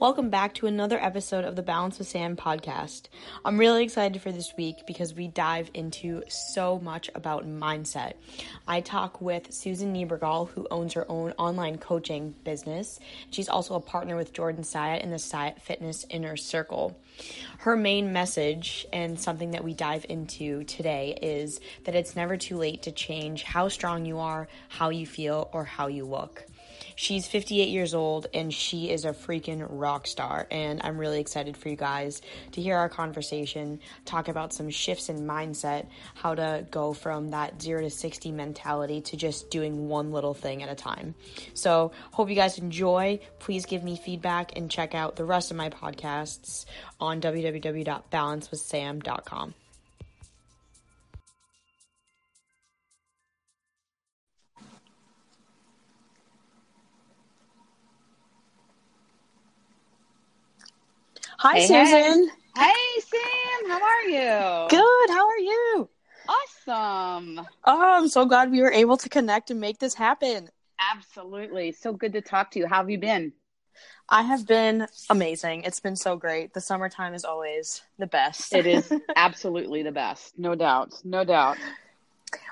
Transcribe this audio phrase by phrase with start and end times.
[0.00, 3.02] Welcome back to another episode of the Balance with Sam podcast.
[3.44, 8.14] I'm really excited for this week because we dive into so much about mindset.
[8.66, 12.98] I talk with Susan Niebergall, who owns her own online coaching business.
[13.30, 16.98] She's also a partner with Jordan Syatt in the Syatt Fitness Inner Circle.
[17.58, 22.56] Her main message and something that we dive into today is that it's never too
[22.56, 26.44] late to change how strong you are, how you feel, or how you look.
[26.96, 30.46] She's 58 years old and she is a freaking rock star.
[30.50, 35.08] And I'm really excited for you guys to hear our conversation, talk about some shifts
[35.08, 40.12] in mindset, how to go from that 0 to 60 mentality to just doing one
[40.12, 41.14] little thing at a time.
[41.54, 43.20] So, hope you guys enjoy.
[43.38, 46.66] Please give me feedback and check out the rest of my podcasts
[47.00, 49.54] on www.balancewithsam.com.
[61.44, 62.30] Hi, Hey, Susan.
[62.56, 64.68] Hey Sam, how are you?
[64.70, 65.10] Good.
[65.10, 65.90] How are you?
[66.26, 67.46] Awesome.
[67.66, 70.48] Oh, I'm so glad we were able to connect and make this happen.
[70.94, 71.72] Absolutely.
[71.72, 72.66] So good to talk to you.
[72.66, 73.34] How have you been?
[74.08, 75.64] I have been amazing.
[75.64, 76.54] It's been so great.
[76.54, 78.54] The summertime is always the best.
[78.54, 80.38] It is absolutely the best.
[80.38, 80.94] No doubt.
[81.04, 81.58] No doubt.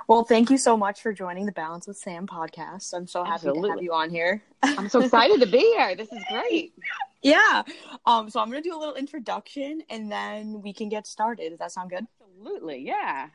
[0.07, 2.93] well, thank you so much for joining the Balance with Sam podcast.
[2.93, 4.43] I'm so happy to have you on here.
[4.63, 5.97] I'm so excited to be here.
[5.97, 6.75] This is great.
[7.23, 7.63] Yeah.
[8.05, 11.51] Um, so I'm gonna do a little introduction and then we can get started.
[11.51, 12.07] Does that sound good?
[12.21, 12.81] Absolutely.
[12.81, 13.29] Yeah.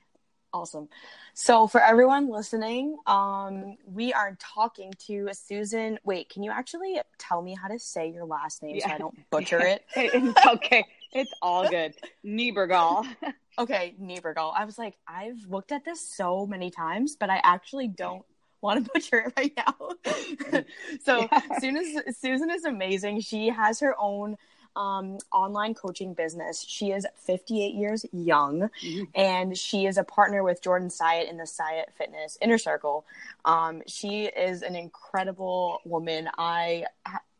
[0.53, 0.87] Awesome.
[1.33, 5.99] So for everyone listening, um, we are talking to Susan.
[6.03, 9.15] Wait, can you actually tell me how to say your last name so I don't
[9.29, 9.85] butcher it?
[9.95, 10.85] It's okay.
[11.13, 11.95] It's all good.
[12.25, 13.05] Niebergall.
[13.59, 14.53] Okay, Niebergall.
[14.55, 18.23] I was like, I've looked at this so many times, but I actually don't
[18.61, 20.61] want to butcher it right now.
[21.03, 21.41] so Yeah.
[21.59, 23.21] Susan is, Susan is amazing.
[23.21, 24.37] She has her own
[24.75, 26.63] um, online coaching business.
[26.67, 29.07] She is 58 years young, Mhm.
[29.15, 33.03] and she is a partner with Jordan Syatt in the Syatt Fitness Inner Circle.
[33.43, 36.29] Um, she is an incredible woman.
[36.37, 36.85] I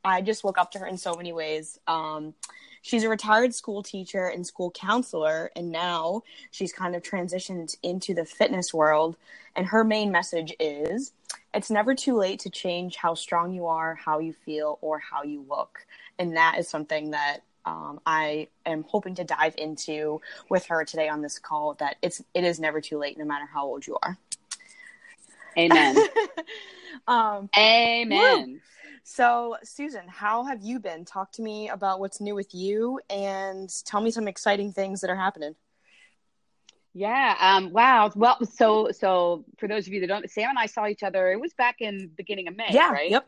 [0.07, 1.79] I just look up to her in so many ways.
[1.85, 2.33] Um,
[2.81, 8.13] she's a retired school teacher and school counselor, and now she's kind of transitioned into
[8.13, 9.17] the fitness world.
[9.55, 11.11] And her main message is
[11.53, 15.23] it's never too late to change how strong you are, how you feel, or how
[15.23, 15.85] you look.
[16.17, 21.09] And that is something that um, I am hoping to dive into with her today
[21.09, 21.73] on this call.
[21.75, 24.17] That it's it is never too late, no matter how old you are.
[25.57, 25.97] Amen.
[27.07, 28.61] um, Amen.
[29.09, 31.05] So, Susan, how have you been?
[31.05, 35.09] Talk to me about what's new with you, and tell me some exciting things that
[35.09, 35.55] are happening.
[36.93, 37.35] Yeah.
[37.39, 38.11] Um, wow.
[38.15, 41.31] Well, so so for those of you that don't, Sam and I saw each other.
[41.31, 42.91] It was back in beginning of May, Yeah.
[42.91, 43.09] right?
[43.11, 43.27] Yep.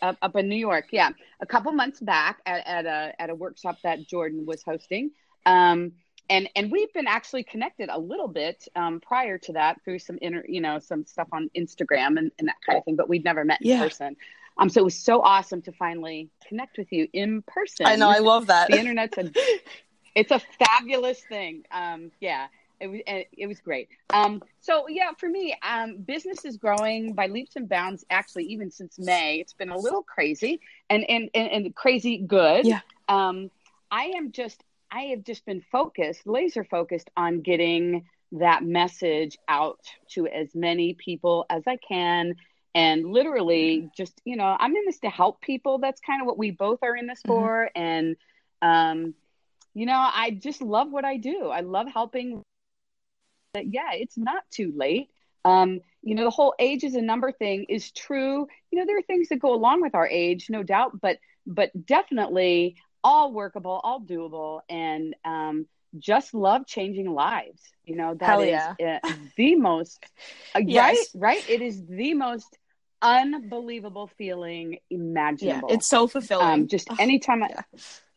[0.00, 0.86] up, up in New York.
[0.90, 1.10] Yeah,
[1.40, 5.10] a couple months back at, at a at a workshop that Jordan was hosting.
[5.44, 5.92] Um,
[6.30, 10.18] and and we've been actually connected a little bit um, prior to that through some
[10.22, 12.96] inner you know, some stuff on Instagram and, and that kind of thing.
[12.96, 13.80] But we'd never met in Yeah.
[13.82, 14.16] person.
[14.60, 17.86] Um, so it was so awesome to finally connect with you in person.
[17.86, 18.08] I know.
[18.08, 18.68] I love that.
[18.68, 19.30] the internet's a
[20.14, 21.64] it's a fabulous thing.
[21.72, 22.48] Um, yeah,
[22.78, 23.88] it was it was great.
[24.12, 28.04] Um, so yeah, for me, um, business is growing by leaps and bounds.
[28.10, 30.60] Actually, even since May, it's been a little crazy
[30.90, 32.66] and and and, and crazy good.
[32.66, 32.80] Yeah.
[33.08, 33.50] Um,
[33.90, 39.80] I am just I have just been focused, laser focused on getting that message out
[40.10, 42.34] to as many people as I can.
[42.74, 45.78] And literally, just you know, I'm in this to help people.
[45.78, 47.26] That's kind of what we both are in this Mhm.
[47.26, 47.70] for.
[47.74, 48.16] And
[48.62, 49.14] um,
[49.74, 51.48] you know, I just love what I do.
[51.48, 52.42] I love helping.
[53.54, 55.10] That yeah, it's not too late.
[55.44, 58.46] Um, you know, the whole age is a number thing is true.
[58.70, 61.70] You know, there are things that go along with our age, no doubt, but but
[61.86, 65.66] definitely all workable, all doable, and um,
[65.98, 67.62] just love changing lives.
[67.84, 68.98] You know, that is yeah.
[69.04, 70.04] uh, the most
[70.54, 71.10] uh, Yes.
[71.14, 71.44] right, right.
[71.48, 72.56] It is the most
[73.02, 76.46] unbelievable feeling Yeah, imaginable it's so fulfilling.
[76.46, 77.62] um, just anytime I, yeah.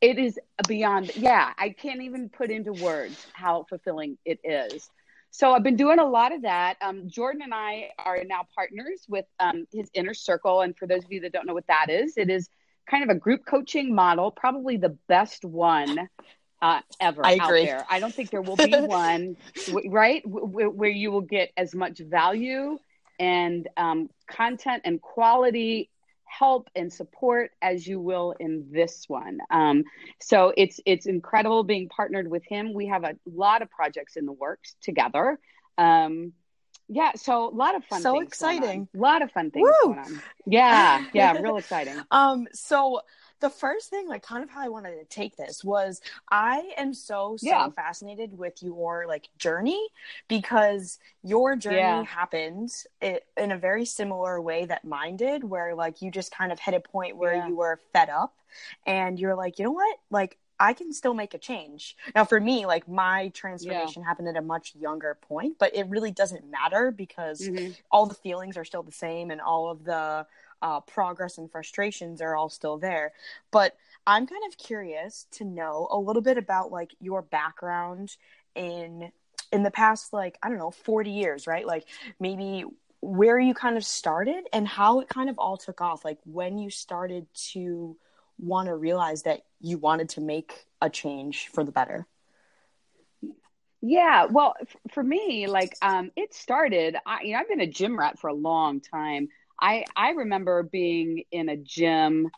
[0.02, 0.38] it is
[0.68, 4.90] beyond yeah i can't even put into words how fulfilling it is
[5.32, 9.06] so i've been doing a lot of that um, jordan and i are now partners
[9.08, 11.90] with um, his inner circle and for those of you that don't know what that
[11.90, 12.50] is it is
[12.90, 16.10] kind of a group coaching model probably the best one
[16.64, 19.36] uh, ever I out there i don't think there will be one
[19.86, 22.80] right w- where you will get as much value
[23.20, 25.90] and um, content and quality
[26.26, 29.40] help and support as you will in this one.
[29.50, 29.84] Um,
[30.20, 32.74] so it's it's incredible being partnered with him.
[32.74, 35.40] We have a lot of projects in the works together.
[35.78, 36.34] Um,
[36.90, 38.02] yeah, so a lot of fun.
[38.02, 38.88] So exciting.
[38.94, 39.94] A lot of fun things Woo!
[39.94, 40.22] going on.
[40.46, 42.02] Yeah, yeah, real exciting.
[42.12, 43.02] Um, so
[43.44, 46.02] the first thing, like kind of how I wanted to take this was
[46.32, 47.70] I am so so Yeah.
[47.76, 49.86] fascinated with your like journey
[50.30, 52.04] because your journey Yeah.
[52.06, 56.60] happened in a very similar way that mine did, where like you just kind of
[56.60, 57.48] hit a point where Yeah.
[57.50, 58.34] you were fed up,
[58.88, 60.38] and you're like, you know what, like.
[60.60, 61.98] I can still make a change.
[62.16, 66.12] Now, for me, like my transformation happened at a much younger point, but it really
[66.12, 67.76] doesn't matter because Mhm.
[67.92, 70.26] all the feelings are still the same and all of the
[70.64, 73.14] uh, progress and frustrations are all still there
[73.52, 73.78] but
[74.08, 78.18] i'm kind of curious to know a little bit about like your background
[78.56, 79.12] in
[79.52, 81.86] in the past like i don't know 40 years right like
[82.20, 82.66] maybe
[83.02, 86.58] where you kind of started and how it kind of all took off like when
[86.58, 87.98] you started to
[88.40, 92.08] want to realize that you wanted to make a change for the better
[93.82, 96.96] Yeah, well, f- for me, like, um, it started.
[97.06, 99.28] I, you know, I've been a gym rat for a long time.
[99.64, 102.30] I I remember being in a gym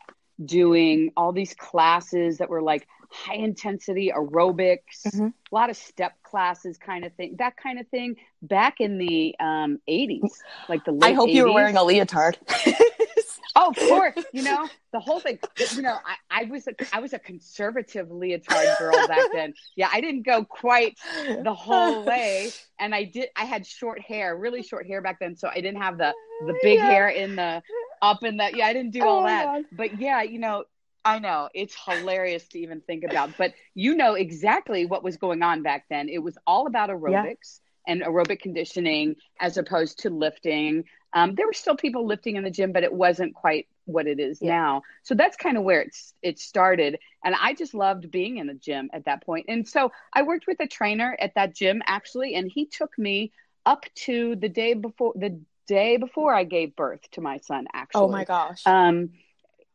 [0.44, 5.32] doing all these classes that were like high intensity aerobics, Mhm.
[5.50, 8.16] a lot of step classes, kind of thing, that kind of thing.
[8.42, 10.30] Back in the um, '80s,
[10.68, 12.38] like the late i hope you were wearing a leotard
[13.58, 14.24] Oh, of course.
[14.32, 15.38] You know, the whole thing.
[15.74, 15.96] You know,
[16.30, 19.54] I, I was a I was a conservative leotard girl back then.
[19.76, 20.98] Yeah, I didn't go quite
[21.42, 23.30] the whole way, and I did.
[23.34, 26.12] I had short hair, really short hair back then, so I didn't have the
[26.46, 26.86] the big Yeah.
[26.86, 27.62] hair in the
[28.02, 28.50] up in the.
[28.54, 29.44] Yeah, I didn't do Oh all my that.
[29.46, 29.64] God.
[29.72, 30.64] But yeah, you know,
[31.04, 33.30] I know it's hilarious to even think about.
[33.38, 36.08] But you know exactly what was going on back then.
[36.10, 37.60] It was all about aerobics.
[37.88, 40.86] And aerobic conditioning as opposed to lifting.
[41.16, 44.20] Um, there were still people lifting in the gym, but it wasn't quite what it
[44.20, 44.50] is Yeah.
[44.50, 44.82] now.
[45.02, 46.98] So that's kind of where it's it started.
[47.24, 49.46] And I just loved being in the gym at that point.
[49.48, 53.32] And so I worked with a trainer at that gym actually, and he took me
[53.64, 57.66] up to the day before the day before I gave birth to my son.
[57.72, 59.10] Actually, oh my gosh um,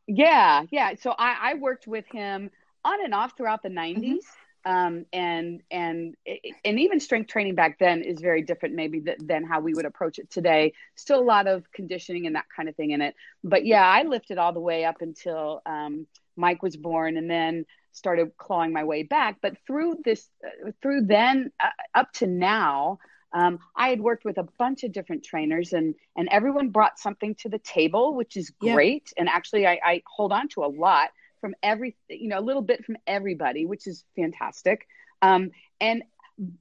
[0.06, 0.94] yeah, yeah.
[1.00, 2.50] So I, I worked with him
[2.84, 3.96] on and off throughout the 90s.
[3.96, 4.16] Mm-hmm.
[4.64, 6.16] Um, and and
[6.64, 9.86] and even strength training back then is very different maybe th- than how we would
[9.86, 10.72] approach it today.
[10.94, 13.14] Still a lot of conditioning and that kind of thing in it.
[13.42, 16.06] But yeah, I lifted all the way up until um,
[16.36, 19.38] Mike was born, and then started clawing my way back.
[19.42, 22.98] But through this, uh, through then uh, up to now,
[23.32, 27.34] um, I had worked with a bunch of different trainers, and and everyone brought something
[27.36, 28.74] to the table, which is Yeah.
[28.74, 29.12] great.
[29.16, 31.10] And actually, I, I hold on to a lot
[31.42, 34.86] from every, you know, a little bit from everybody, which is fantastic.
[35.20, 35.50] Um,
[35.82, 36.02] and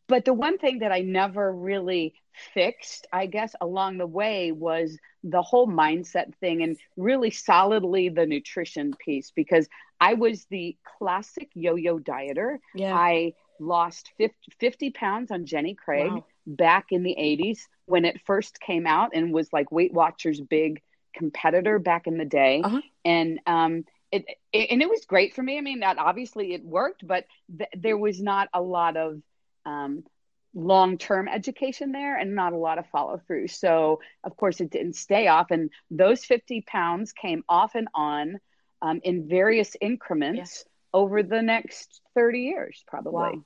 [0.08, 2.14] but the one thing that I never really
[2.54, 8.26] fixed, I guess, along the way was the whole mindset thing, and really solidly the
[8.26, 9.70] nutrition piece, because
[10.02, 12.58] I was the classic yo-yo dieter.
[12.76, 16.26] yeah I lost 50, 50 pounds on Jenny Craig Wow.
[16.48, 20.82] back in the 80s when it first came out and was like Weight Watchers' big
[21.14, 22.62] competitor back in the day.
[22.64, 22.82] Uh-huh.
[23.06, 25.58] And um, it, it and it was great for me.
[25.58, 27.26] I mean, that obviously it worked, but
[27.56, 29.22] th- there was not a lot of
[29.66, 30.04] um,
[30.54, 33.48] long term education there and not a lot of follow through.
[33.48, 38.40] So of course it didn't stay off, and those 50 pounds came off and on
[38.82, 43.14] um, in various increments over the next 30 years, probably.
[43.14, 43.46] Wow.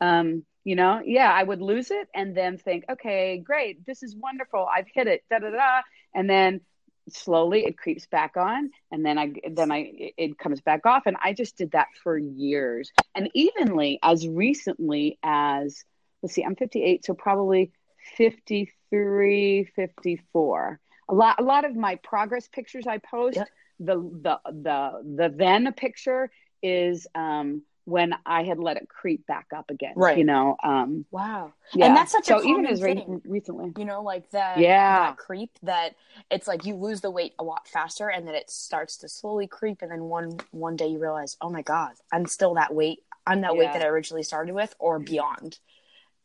[0.00, 4.16] Um, you know, yeah, I would lose it and then think, okay, great, this is
[4.16, 5.82] wonderful, I've hit it, da da da,
[6.12, 6.60] and then
[7.08, 11.16] slowly it creeps back on, and then I then I it- comes back off, and
[11.22, 15.84] I just did that for years, and evenly as recently as
[16.22, 17.70] let's see, I'm 58, so probably
[18.16, 20.80] 53, 54.
[21.08, 23.44] A lot, a lot of my progress pictures I post, Yeah.
[23.78, 26.30] the the the the then picture
[26.62, 29.94] is um when I had let it creep back up again.
[29.96, 30.18] Right.
[30.18, 30.56] You know.
[30.62, 31.86] Um wow yeah.
[31.86, 33.72] And that's such a so even as re- recently.
[33.78, 35.06] you know like that Yeah.
[35.10, 35.94] that creep that
[36.30, 39.46] it's like you lose the weight a lot faster and then it starts to slowly
[39.46, 43.00] creep and then one one day you realize oh my god i'm still that weight
[43.26, 45.58] i'm that weight that i originally started with or beyond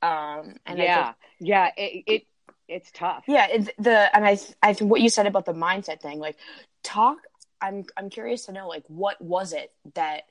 [0.01, 1.03] um and I yeah.
[1.05, 1.69] think, yeah.
[1.77, 2.23] It, it
[2.67, 3.23] it's tough.
[3.27, 6.37] yeah it's the and i i think what you said about the mindset thing like
[6.83, 7.17] talk
[7.61, 10.23] i'm i'm curious to know like what was it that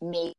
[0.00, 0.32] made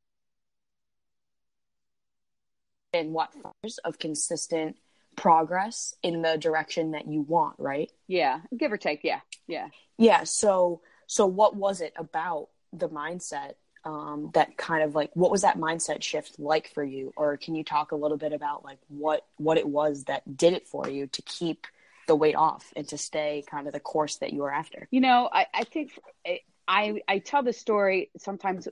[2.93, 4.77] and what years of consistent
[5.15, 8.39] progress in the direction that you want right Yeah.
[8.55, 9.01] Give or take.
[9.03, 9.19] Yeah.
[9.47, 9.67] Yeah.
[9.97, 13.53] yeah so so what was it about the mindset
[13.85, 17.55] um that kind of like what was that mindset shift like for you or can
[17.55, 20.87] you talk a little bit about like what what it was that did it for
[20.89, 21.65] you to keep
[22.07, 24.99] the weight off and to stay kind of the course that you were after You
[25.01, 25.97] know, I, I think
[26.67, 28.67] I I tell the story sometimes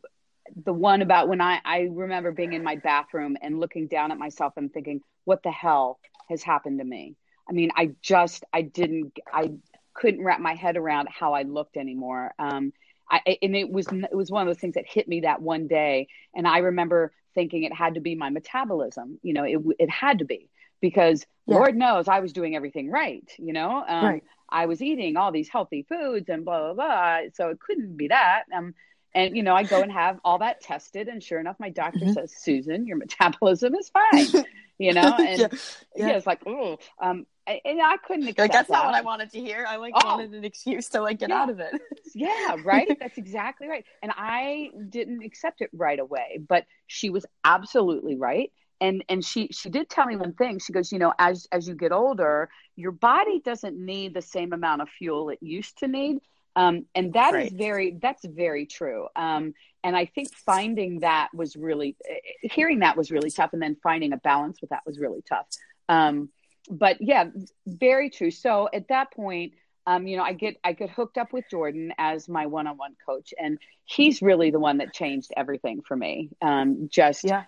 [0.66, 4.18] the one about when I, I remember being in my bathroom and looking down at
[4.18, 6.00] myself and thinking, what the hell
[6.30, 7.16] has happened to me?
[7.50, 9.52] I mean, I just I didn't I
[9.94, 12.34] couldn't wrap my head around how I looked anymore.
[12.38, 12.74] Um,
[13.10, 15.68] I, and it was it was one of those things that hit me that one
[15.68, 19.20] day, and I remember thinking it had to be my metabolism.
[19.22, 20.50] You know, it it had to be
[20.82, 21.56] because yeah.
[21.56, 23.30] Lord knows I was doing everything right.
[23.38, 24.24] You know, um, right.
[24.50, 27.30] I was eating all these healthy foods and blah blah blah.
[27.34, 28.44] So it couldn't be that.
[28.54, 28.74] Um,
[29.18, 32.02] and you know, I go and have all that tested, and sure enough, my doctor
[32.02, 32.14] mm-hmm.
[32.14, 34.46] says, "Susan, your metabolism is fine."
[34.78, 35.48] you know, and yeah,
[35.96, 36.08] yeah.
[36.08, 38.74] yeah it's like, oh, um, and I couldn't accept like that's that.
[38.74, 39.66] not what I wanted to hear.
[39.68, 40.06] I like oh.
[40.06, 41.42] wanted an excuse to like get yeah.
[41.42, 41.82] out of it.
[42.16, 42.96] yeah, right.
[43.00, 43.86] That's exactly right.
[44.04, 48.52] And I didn't accept it right away, but she was absolutely right.
[48.80, 50.60] And and she she did tell me one thing.
[50.60, 54.54] She goes, you know, as as you get older, your body doesn't need the same
[54.54, 56.20] amount of fuel it used to need.
[56.58, 57.46] Um, and that right.
[57.46, 59.08] is very that's very true.
[59.16, 61.96] Um, and I think finding that was really
[62.42, 65.46] hearing that was really tough, and then finding a balance with that was really tough.
[65.88, 66.30] Um,
[66.70, 67.26] but yeah,
[67.68, 68.32] very true.
[68.32, 69.54] So at that point,
[69.86, 73.36] um, you know, I get I get hooked up with Jordan as my one-on-one coach,
[73.40, 76.30] and he's really the one that changed everything for me.
[76.42, 77.44] Um, just yeah,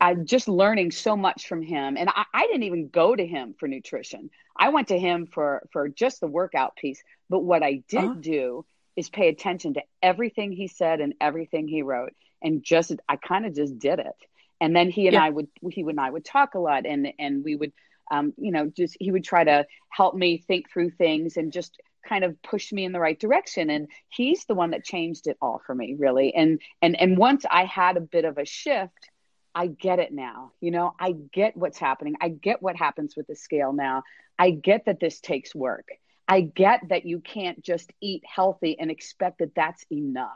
[0.00, 3.54] I just learning so much from him, and I, I didn't even go to him
[3.58, 4.30] for nutrition.
[4.58, 7.02] I went to him for for just the workout piece.
[7.28, 8.14] But what I did uh-huh.
[8.20, 13.16] do is pay attention to everything he said and everything he wrote, and just I
[13.16, 14.16] kind of just did it.
[14.60, 15.24] And then he and yeah.
[15.24, 17.72] I would he and I would talk a lot, and and we would,
[18.10, 21.80] um, you know, just he would try to help me think through things and just
[22.06, 25.36] kind of push me in the right direction and he's the one that changed it
[25.42, 29.10] all for me really and and and once i had a bit of a shift
[29.56, 30.52] I get it now.
[30.60, 32.14] You know, I get what's happening.
[32.20, 34.02] I get what happens with the scale now.
[34.38, 35.88] I get that this takes work.
[36.28, 40.30] I get that you can't just eat healthy and expect that that's enough.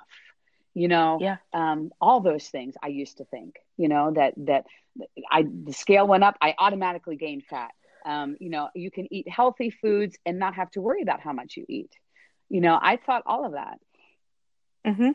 [0.73, 1.37] You know, yeah.
[1.53, 3.57] Um, all those things I used to think.
[3.77, 4.65] You know that that
[5.31, 6.37] I the scale went up.
[6.41, 7.73] I automatically gained fat.
[8.07, 11.35] Um, you know, you can eat healthy foods and not have to worry about how
[11.35, 11.93] much you eat.
[12.49, 13.79] You know, I thought all of that.
[14.87, 15.11] Mm-hmm.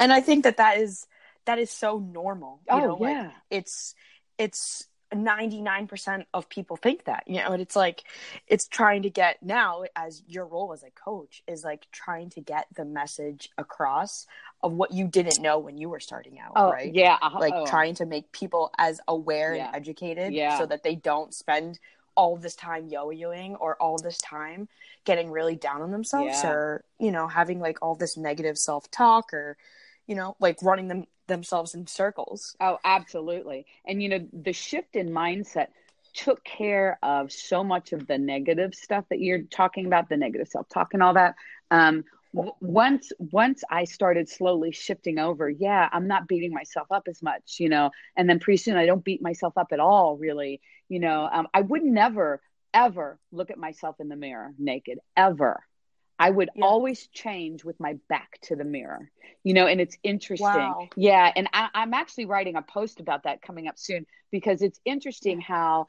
[0.00, 1.06] And I think that that is
[1.46, 2.60] that is so normal.
[2.68, 3.94] You oh know, yeah, like, it's
[4.38, 8.02] it's 99% of people think that you know and it's like
[8.48, 12.40] it's trying to get now as your role as a coach is like trying to
[12.40, 14.26] get the message across
[14.62, 17.54] of what you didn't know when you were starting out oh, right yeah uh, like
[17.54, 17.64] oh.
[17.66, 19.68] trying to make people as aware yeah.
[19.68, 20.58] and educated yeah.
[20.58, 21.78] so that they don't spend
[22.16, 24.68] all this time yo-yoing or all this time
[25.04, 26.50] getting really down on themselves yeah.
[26.50, 29.56] or you know having like all this negative self-talk or
[30.06, 32.56] you know, like running them themselves in circles.
[32.60, 33.66] Oh, absolutely.
[33.84, 35.68] And you know, the shift in mindset
[36.14, 40.48] took care of so much of the negative stuff that you're talking about, the negative
[40.48, 41.34] self-talk and all that.
[41.70, 42.04] Um,
[42.60, 47.56] once once I started slowly shifting over, yeah, I'm not beating myself up as much,
[47.58, 51.00] you know, and then pretty soon I don't beat myself up at all, really, you
[51.00, 51.28] know.
[51.32, 52.42] Um, I would never
[52.74, 55.62] ever look at myself in the mirror naked ever
[56.18, 56.64] I would yeah.
[56.64, 59.10] always change with my back to the mirror,
[59.44, 60.46] you know, and it's interesting.
[60.46, 60.88] Wow.
[60.96, 61.30] Yeah.
[61.34, 65.40] And I, am actually writing a post about that coming up soon because it's interesting
[65.40, 65.86] how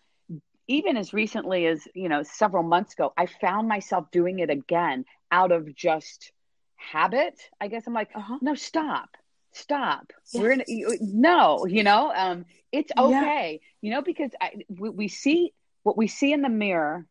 [0.68, 5.06] even as recently as, you know, several months ago, I found myself doing it again
[5.32, 6.32] out of just
[6.76, 7.40] habit.
[7.62, 8.40] I guess I'm like, uh-huh.
[8.42, 9.10] no, stop,
[9.54, 10.12] stop.
[10.34, 10.42] Yes.
[10.42, 10.64] We're in,
[11.00, 13.68] no, you know, um, it's okay, yeah.
[13.82, 15.54] you know, because I, we, we see
[15.84, 17.08] what we see in the mirror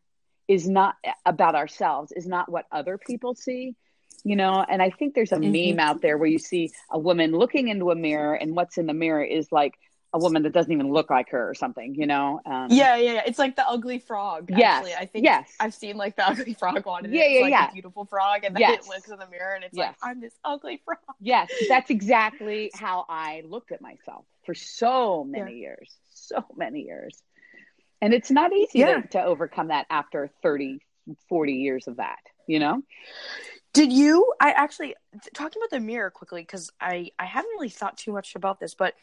[0.47, 3.75] is not about ourselves is not what other people see
[4.23, 4.65] you know?
[4.67, 5.77] And i think there's a mm-hmm.
[5.77, 8.85] meme out there where you see a woman looking into a mirror and what's in
[8.85, 9.75] the mirror is like
[10.13, 12.39] a woman that doesn't even look like her or something you know?
[12.45, 13.21] Um, yeah, yeah yeah.
[13.25, 15.49] It's like the ugly frog yes i think yes.
[15.59, 17.71] I've seen like the ugly frog one yeah yeah like yeah.
[17.71, 18.85] beautiful frog and then yes.
[18.85, 19.95] it looks in the mirror and it's yes.
[20.01, 20.99] like i'm this ugly frog.
[21.19, 25.57] Yes that's exactly how i looked at myself for so many yeah.
[25.57, 27.21] years so many years
[28.01, 29.01] and it's not easy yeah.
[29.01, 30.79] to, to overcome that after 30
[31.29, 32.81] 40 years of that you know?
[33.73, 34.95] Did you i actually
[35.33, 38.73] talking about the mirror quickly because i i haven't really thought too much about this
[38.73, 38.95] but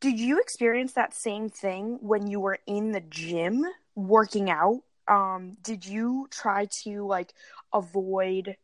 [0.00, 3.64] did you experience that same thing when you were in the gym
[3.96, 4.82] working out?
[5.08, 7.32] Um did you try to like
[7.72, 8.56] avoid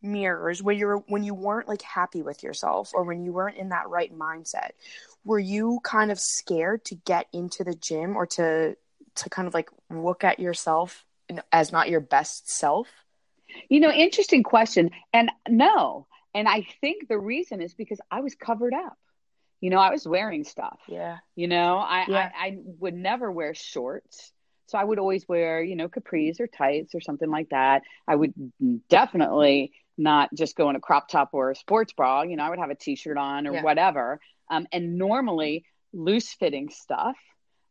[0.00, 3.68] mirrors when you're when you weren't like happy with yourself or when you weren't in
[3.70, 4.70] that right mindset?
[5.24, 8.76] Were you kind of scared to get into the gym or to
[9.16, 11.04] to kind of like look at yourself
[11.50, 12.88] as not your best self?
[13.68, 14.90] You know, interesting question.
[15.12, 16.06] And no.
[16.34, 18.96] And I think the reason is because I was covered up.
[19.60, 20.80] You know, I was wearing stuff.
[20.88, 21.18] Yeah.
[21.36, 22.30] You know, I, yeah.
[22.36, 24.32] I, I would never wear shorts.
[24.66, 27.82] So I would always wear, you know, capris or tights or something like that.
[28.08, 28.32] I would
[28.88, 32.22] definitely not just go in a crop top or a sports bra.
[32.22, 33.62] You know, I would have a t shirt on or yeah.
[33.62, 34.18] whatever.
[34.50, 37.16] Um, and normally loose fitting stuff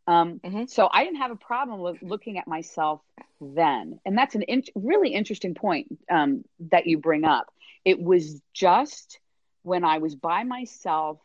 [0.08, 0.65] um, mm-hmm.
[0.65, 3.01] So I didn't have a problem with looking at myself
[3.39, 7.51] then, and that's an in- really interesting point um, that you bring up.
[7.86, 9.20] it was just
[9.63, 11.20] when I was by myself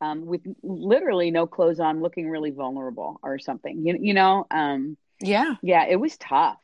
[0.00, 3.86] um, with literally no clothes on, looking really vulnerable or something.
[3.86, 6.58] You, you know, um, yeah, yeah, it was tough.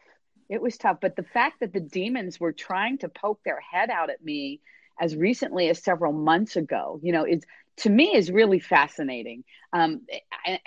[0.49, 0.99] It was tough.
[1.01, 4.61] But the fact that the demons were trying to poke their head out at me
[5.01, 7.45] as recently as several months ago, you know, is
[7.79, 9.45] to me is really fascinating.
[9.73, 10.03] Um,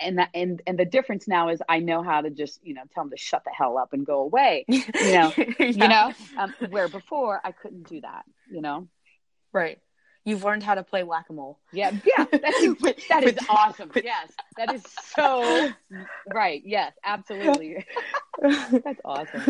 [0.00, 3.02] and, and, and, the difference now is I know how to just, you know, tell
[3.04, 5.52] them to shut the hell up and go away, you know, yeah.
[5.58, 8.88] you know, um, where before I couldn't do that, you know?
[9.52, 9.80] Right.
[10.24, 11.58] You've learned how to play whack a mole.
[11.72, 12.60] Yeah, yeah, that's,
[13.08, 13.90] that is awesome.
[13.96, 14.84] Yes, that is
[15.16, 15.68] so
[16.32, 16.62] right.
[16.64, 17.84] Yes, absolutely.
[18.40, 19.42] that's awesome.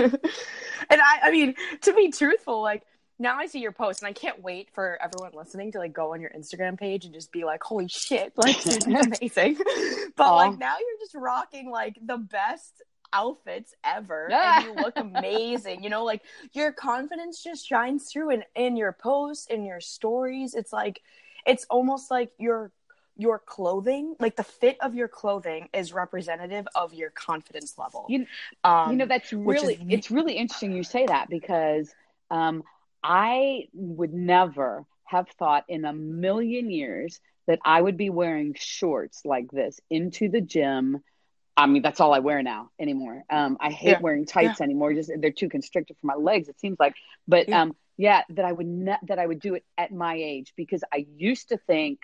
[0.88, 2.84] And I, I mean, to be truthful, like
[3.22, 6.12] now I see your post, and I can't wait for everyone listening to like go
[6.12, 9.54] on your Instagram page and just be like, "Holy shit!" Like, it's amazing.
[10.16, 10.36] but Aww.
[10.36, 15.90] like now you're just rocking like the best outfits ever and you look amazing you
[15.90, 16.22] know like
[16.54, 21.02] your confidence just shines through in in your posts in your stories it's like
[21.46, 22.72] it's almost like your
[23.18, 28.26] your clothing like the fit of your clothing is representative of your confidence level you,
[28.64, 31.94] um, you know that's really is, it's really interesting you say that because
[32.30, 32.62] um,
[33.02, 39.22] i would never have thought in a million years that i would be wearing shorts
[39.24, 41.02] like this into the gym
[41.56, 43.24] I mean, that's all I wear now anymore.
[43.28, 44.00] Um, I hate yeah.
[44.00, 44.64] wearing tights yeah.
[44.64, 44.94] anymore.
[44.94, 46.48] Just they're too constricted for my legs.
[46.48, 46.94] It seems like,
[47.28, 47.62] but yeah.
[47.62, 50.82] um, yeah, that I would ne- that I would do it at my age because
[50.92, 52.00] I used to think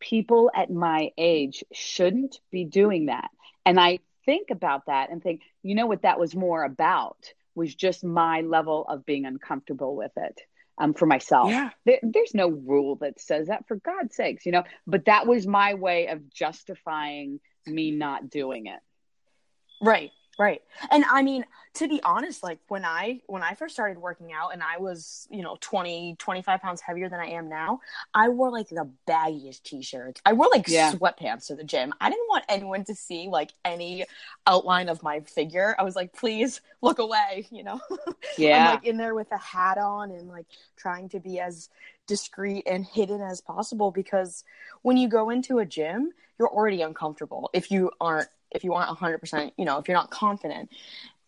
[0.00, 3.30] people at my age shouldn't be doing that,
[3.64, 7.74] and I think about that and think, you know, what that was more about was
[7.74, 10.40] just my level of being uncomfortable with it.
[10.76, 11.70] Um, for myself, yeah.
[11.86, 14.64] There, there's no rule that says that, for God's sakes, you know.
[14.88, 18.80] But that was my way of justifying me not doing it.
[19.80, 20.62] Right, right.
[20.90, 24.52] And I mean, to be honest, like when I when I first started working out
[24.52, 27.80] and I was, you know, 20, 25 pounds heavier than I am now,
[28.14, 30.20] I wore like the baggiest t-shirts.
[30.24, 30.92] I wore like yeah.
[30.92, 31.92] sweatpants to the gym.
[32.00, 34.04] I didn't want anyone to see like any
[34.46, 35.74] outline of my figure.
[35.78, 37.80] I was like, please look away, you know.
[38.38, 38.68] Yeah.
[38.68, 41.68] I'm like in there with a hat on and like trying to be as
[42.06, 44.44] discreet and hidden as possible because
[44.82, 48.96] when you go into a gym, you're already uncomfortable if you aren't if you aren't
[48.98, 50.70] 100% you know if you're not confident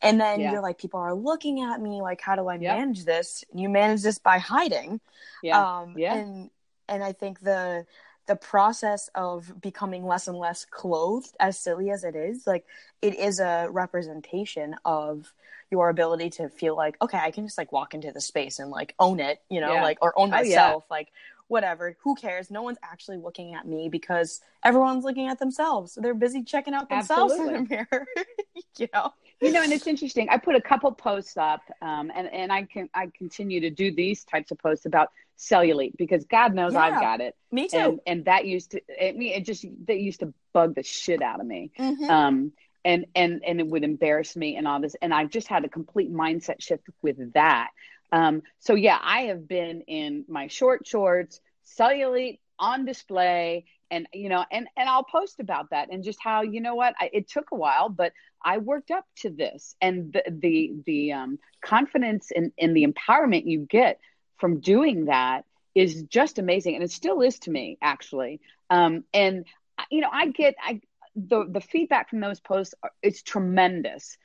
[0.02, 0.52] and then yeah.
[0.52, 2.78] you're like people are looking at me like how do i yep.
[2.78, 5.00] manage this and you manage this by hiding
[5.42, 6.50] yeah um yeah and
[6.88, 7.84] and i think the
[8.26, 12.64] the process of becoming less and less clothed as silly as it is like
[13.02, 15.32] it is a representation of
[15.70, 18.70] your ability to feel like okay i can just like walk into the space and
[18.70, 19.82] like own it you know yeah.
[19.82, 20.96] like or own myself oh, yeah.
[20.96, 21.08] like
[21.48, 22.50] whatever who cares?
[22.50, 25.98] No one's actually looking at me because everyone's looking at themselves.
[26.00, 27.58] They're busy checking out themselves Absolutely.
[27.58, 28.06] in the mirror
[28.78, 29.12] you know?
[29.40, 30.28] You know and it's interesting.
[30.30, 33.94] I put a couple posts up um, and and i can i continue to do
[33.94, 37.36] these types of posts about cellulite because god knows yeah, i've got it.
[37.52, 37.76] Me too.
[37.76, 41.40] And, and that used to it, it just that used to bug the shit out
[41.40, 41.70] of me.
[41.78, 42.10] Mm-hmm.
[42.10, 42.52] um
[42.84, 44.96] and and and it would embarrass me and all this.
[45.02, 47.68] And i've just had a complete mindset shift with that
[48.12, 51.40] um, so yeah, I have been in my short shorts,
[51.78, 56.42] cellulite on display, and you know, and and I'll post about that and just how
[56.42, 58.12] you know what I, it took a while, but
[58.44, 63.46] I worked up to this, and the the the um, confidence and and the empowerment
[63.46, 63.98] you get
[64.38, 68.40] from doing that is just amazing, and it still is to me actually.
[68.70, 69.44] Um, and
[69.90, 70.80] you know, I get I
[71.14, 74.16] the the feedback from those posts is tremendous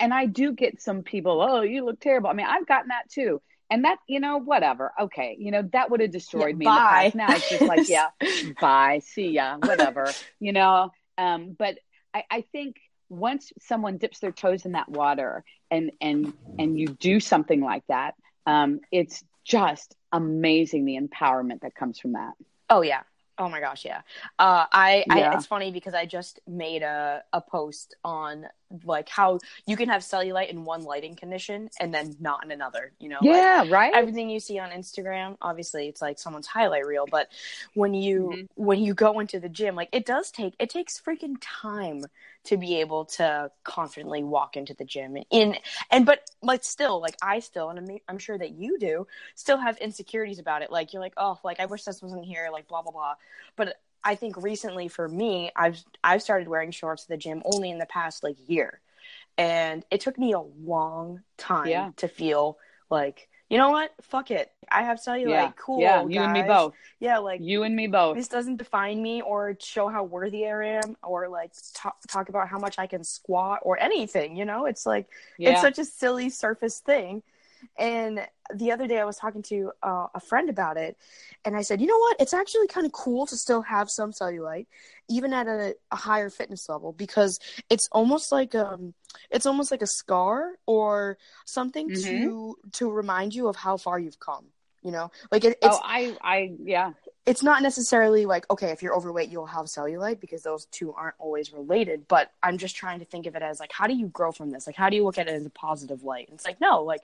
[0.00, 2.30] and I do get some people, oh, you look terrible.
[2.30, 3.40] I mean, I've gotten that too.
[3.70, 4.92] And that, you know, whatever.
[4.98, 5.36] Okay.
[5.38, 7.12] You know, that would have destroyed yeah, me bye.
[7.14, 8.08] Now it's just like, yeah,
[8.60, 9.00] bye.
[9.04, 9.58] See ya.
[9.58, 10.10] Whatever.
[10.40, 10.90] you know?
[11.18, 11.78] Um, but
[12.14, 12.76] I, I think
[13.10, 17.84] once someone dips their toes in that water and and and you do something like
[17.88, 18.14] that,
[18.46, 22.34] um, it's just amazing the empowerment that comes from that.
[22.70, 23.02] Oh yeah.
[23.38, 24.00] Oh my gosh, yeah.
[24.38, 25.30] Uh, I, yeah.
[25.30, 28.46] I, it's funny because I just made a, a post on
[28.84, 32.92] like how you can have cellulite in one lighting condition and then not in another.
[32.98, 33.94] You know, yeah, like right.
[33.94, 37.06] Everything you see on Instagram, obviously, it's like someone's highlight reel.
[37.10, 37.28] But
[37.74, 38.64] when you mm-hmm.
[38.64, 42.04] when you go into the gym, like it does take it takes freaking time
[42.44, 45.56] to be able to confidently walk into the gym and in
[45.90, 49.58] and but like still like I still and I'm, I'm sure that you do still
[49.58, 52.68] have insecurities about it like you're like oh like I wish this wasn't here like
[52.68, 53.14] blah blah blah
[53.56, 53.76] but
[54.08, 57.76] I think recently for me I've I've started wearing shorts to the gym only in
[57.76, 58.80] the past like year
[59.36, 61.90] and it took me a long time yeah.
[61.96, 62.56] to feel
[62.88, 63.92] like you know what?
[64.02, 64.50] Fuck it.
[64.70, 65.30] I have cellulite.
[65.30, 65.52] Yeah.
[65.56, 65.80] Cool.
[65.80, 66.24] Yeah, you guys.
[66.24, 66.74] and me both.
[67.00, 68.16] Yeah, like you and me both.
[68.16, 72.48] This doesn't define me or show how worthy I am or like talk, talk about
[72.48, 74.66] how much I can squat or anything, you know?
[74.66, 75.52] It's like yeah.
[75.52, 77.22] it's such a silly surface thing.
[77.78, 80.96] And the other day I was talking to uh, a friend about it,
[81.44, 82.16] and I said, you know what?
[82.20, 84.66] It's actually kind of cool to still have some cellulite,
[85.08, 87.38] even at a, a higher fitness level, because
[87.70, 88.94] it's almost like um,
[89.30, 92.04] it's almost like a scar or something Mhm.
[92.08, 94.46] to to remind you of how far you've come.
[94.82, 96.92] You know, like it, it's oh, I, I, yeah,
[97.26, 101.14] it's not necessarily like okay if you're overweight you'll have cellulite because those two aren't
[101.18, 104.06] always related but i'm just trying to think of it as like how do you
[104.06, 106.36] grow from this like how do you look at it as a positive light and
[106.36, 107.02] it's like no like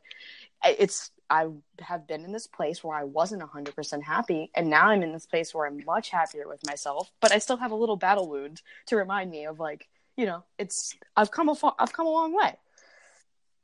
[0.66, 1.46] it's i
[1.81, 5.27] have been in this place where i wasn't 100% happy and now i'm in this
[5.27, 8.62] place where i'm much happier with myself but i still have a little battle wound
[8.87, 12.11] to remind me of like you know it's i've come a fa- i've come a
[12.11, 12.55] long way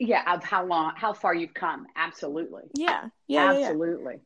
[0.00, 0.34] yeah.
[0.34, 1.86] Of how long, how far you've come.
[1.94, 3.66] Absolutely, yeah yeah, yeah, yeah.
[3.66, 4.20] absolutely.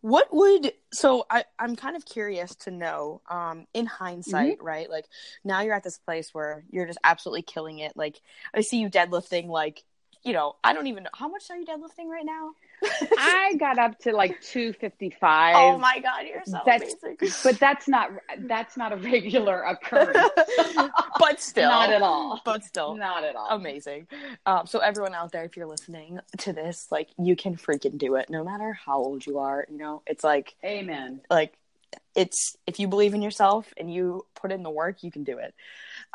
[0.00, 5.04] what would so I, i'm kind of curious to know um in hindsight right like
[5.44, 8.18] now you're at this place where you're just absolutely killing it like
[8.54, 9.84] i see you deadlifting like
[10.22, 12.50] you know i don't even know how much are you deadlifting right now
[13.18, 15.54] I got up to like two fifty five.
[15.56, 20.30] oh my god you're so That's- amazing but that's not that's not a regular occurrence.
[21.18, 22.40] but still not at all.
[22.44, 23.48] but still Not at all.
[23.50, 24.06] amazing
[24.46, 28.14] um so everyone out there if you're listening to this like you can freaking do
[28.14, 31.20] it no matter how old you are you know it's like Amen.
[31.30, 31.52] like
[32.14, 35.38] it's if you believe in yourself and you put in the work you can do
[35.38, 35.54] it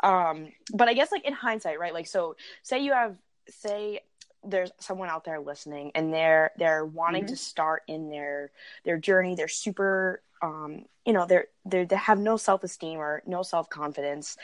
[0.02, 3.16] um but i guess like in hindsight right like so say you have
[3.48, 4.00] say
[4.44, 7.28] there's someone out there listening and they're they're wanting Mhm.
[7.28, 8.50] to start in their
[8.84, 13.42] their journey they're super um you know they're, they're they have no self-esteem or no
[13.42, 14.36] self-confidence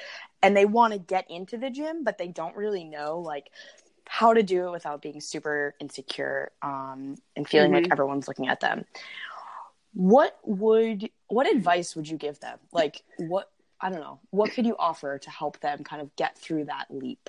[0.42, 3.50] and they want to get into the gym but they don't really know like
[4.06, 7.92] how to do it without being super insecure um and feeling like Mhm.
[7.92, 8.84] everyone's looking at them
[9.94, 14.66] what would what advice would you give them like what i don't know what could
[14.66, 17.28] you offer to help them kind of get through that leap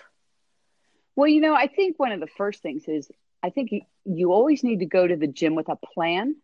[1.16, 3.10] Well, you know, I think one of the first things is
[3.42, 6.36] I think you, you always need to go to the gym with a plan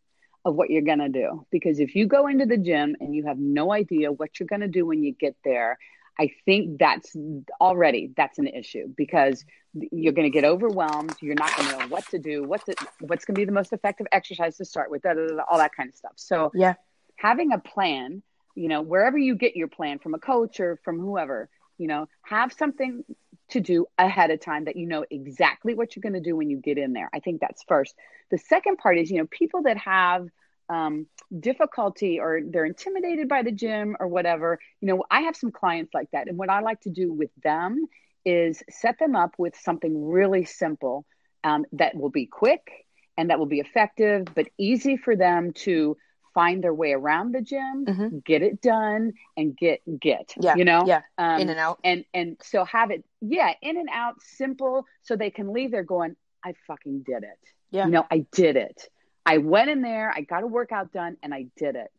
[0.45, 1.45] of what you're going to do.
[1.51, 4.61] Because if you go into the gym and you have no idea what you're going
[4.61, 5.77] to do when you get there,
[6.19, 7.15] I think that's
[7.61, 11.15] already that's an issue because you're going to get overwhelmed.
[11.21, 13.51] You're not going to know what to do, what's it, what's going to be the
[13.51, 16.13] most effective exercise to start with, da, da, da, da, all that kind of stuff.
[16.15, 16.73] So yeah
[17.19, 18.23] having a plan,
[18.55, 22.07] you know, wherever you get your plan from a coach or from whoever, you know,
[22.23, 23.03] have something
[23.49, 26.49] to do ahead of time that you know exactly what you're going to do when
[26.49, 27.09] you get in there.
[27.13, 27.95] I think that's first.
[28.31, 30.27] The second part is, you know, people that have
[30.69, 31.07] um,
[31.37, 35.93] difficulty or they're intimidated by the gym or whatever, you know, I have some clients
[35.93, 36.27] like that.
[36.27, 37.85] And what I like to do with them
[38.23, 41.05] is set them up with something really simple
[41.43, 42.85] um, that will be quick
[43.17, 45.97] and that will be effective, but easy for them to
[46.33, 48.23] find their way around the gym, Mhm.
[48.23, 50.33] get it done, and get get.
[50.39, 51.01] Yeah, you know, yeah.
[51.17, 55.15] um, in and out and and so have it, yeah, in and out, simple, so
[55.15, 57.39] they can leave there going, I fucking did it.
[57.71, 57.85] Yeah.
[57.85, 58.89] you know, I did it.
[59.25, 61.91] I went in there, I got a workout done, and I did it.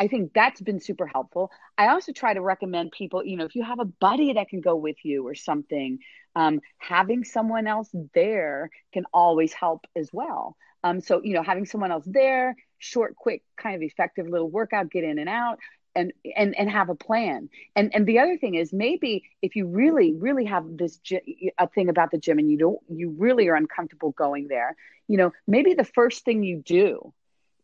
[0.00, 1.50] I think that's been super helpful.
[1.76, 4.60] I also try to recommend people, you know, if you have a buddy that can
[4.60, 5.98] go with you or something,
[6.36, 10.56] um, having someone else there can always help as well.
[10.84, 14.90] Um, so, you know, having someone else there, short, quick, kind of effective little workout,
[14.90, 15.58] get in and out.
[15.94, 19.66] And, and and have a plan and and the other thing is maybe if you
[19.66, 21.00] really really have this
[21.58, 24.76] a thing about the gym and you don't you really are uncomfortable going there
[25.08, 27.12] you know maybe the first thing you do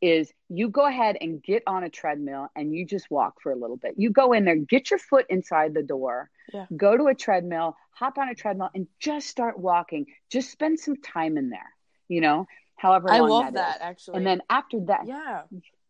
[0.01, 3.57] is you go ahead and get on a treadmill and you just walk for a
[3.57, 3.95] little bit.
[3.97, 6.67] You go in there, get your foot inside the door, Yeah.
[6.77, 10.07] go to a treadmill, hop on a treadmill, and just start walking.
[10.31, 11.71] Just spend some time in there,
[12.09, 12.47] you know,
[12.85, 15.43] however i love that actually And then after that, yeah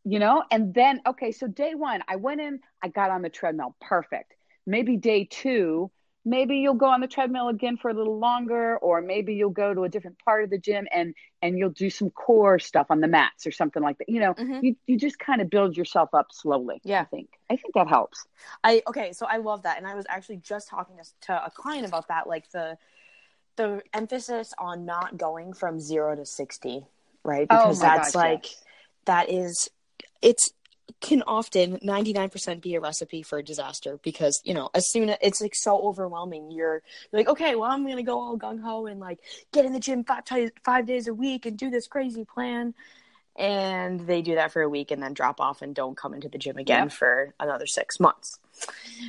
[0.06, 3.30] you know, and then, okay, so day one, I went in, I got on the
[3.30, 3.74] treadmill.
[3.80, 4.34] Perfect.
[4.66, 5.90] Maybe day two,
[6.26, 9.72] maybe you'll go on the treadmill again for a little longer or maybe you'll go
[9.74, 13.00] to a different part of the gym and and you'll do some core stuff on
[13.00, 14.62] the mats or something like that you know Mhm.
[14.62, 17.02] you, you just kind of build yourself up slowly Yeah.
[17.02, 18.24] i think i think that helps
[18.62, 21.50] I okay, so I love that, and I was actually just talking to, to a
[21.50, 22.78] client about that, like the
[23.56, 26.86] the emphasis on not going from zero to sixty,
[27.22, 27.46] right?
[27.50, 28.64] Oh Because my that's gosh, like yes.
[29.06, 29.70] that is
[30.22, 30.50] it's
[31.00, 35.16] can often 99% be a recipe for a disaster because you know as soon as
[35.22, 39.00] it's like so overwhelming you're, you're like okay well i'm gonna go all gung-ho and
[39.00, 39.18] like
[39.52, 42.74] get in the gym five, times five days a week and do this crazy plan
[43.36, 46.28] and they do that for a week and then drop off and don't come into
[46.28, 46.92] the gym again Yep.
[46.92, 48.38] for another six months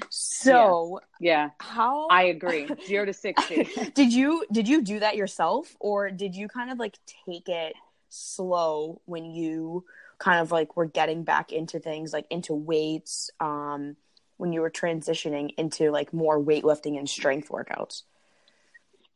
[0.10, 1.50] so yeah.
[1.60, 2.68] how i agree.
[2.88, 6.80] Zero to 60 did you did you do that yourself or did you kind of
[6.80, 7.74] like take it
[8.10, 9.86] slow when you
[10.18, 13.96] kind of like were getting back into things like into weights um
[14.38, 18.04] when you were transitioning into like more weightlifting and strength workouts?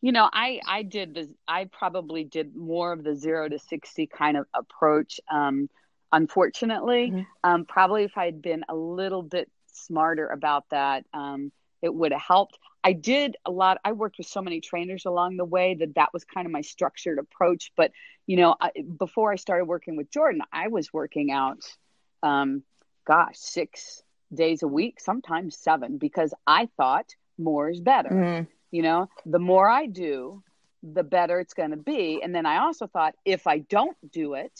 [0.02, 4.08] You know, I I did the I probably did more of the zero to sixty
[4.08, 5.20] kind of approach.
[5.30, 5.70] Um,
[6.12, 7.22] unfortunately, mm-hmm.
[7.44, 11.52] um, probably if I'd been a little bit smarter about that, um,
[11.82, 12.58] it would have helped.
[12.84, 13.80] I did a lot.
[13.84, 16.62] I worked with so many trainers along the way that that was kind of my
[16.62, 17.72] structured approach.
[17.76, 17.92] But
[18.28, 21.64] you know, I, before I started working with Jordan, I was working out,
[22.22, 22.64] um,
[23.06, 24.04] gosh, six
[24.34, 28.10] days a week, sometimes seven, because I thought more is better.
[28.10, 28.48] Mm.
[28.72, 30.44] You know, the more I do,
[30.84, 32.22] the better it's going to be.
[32.22, 34.58] And then I also thought if I don't do it,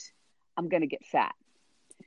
[0.56, 1.34] I'm going to get fat.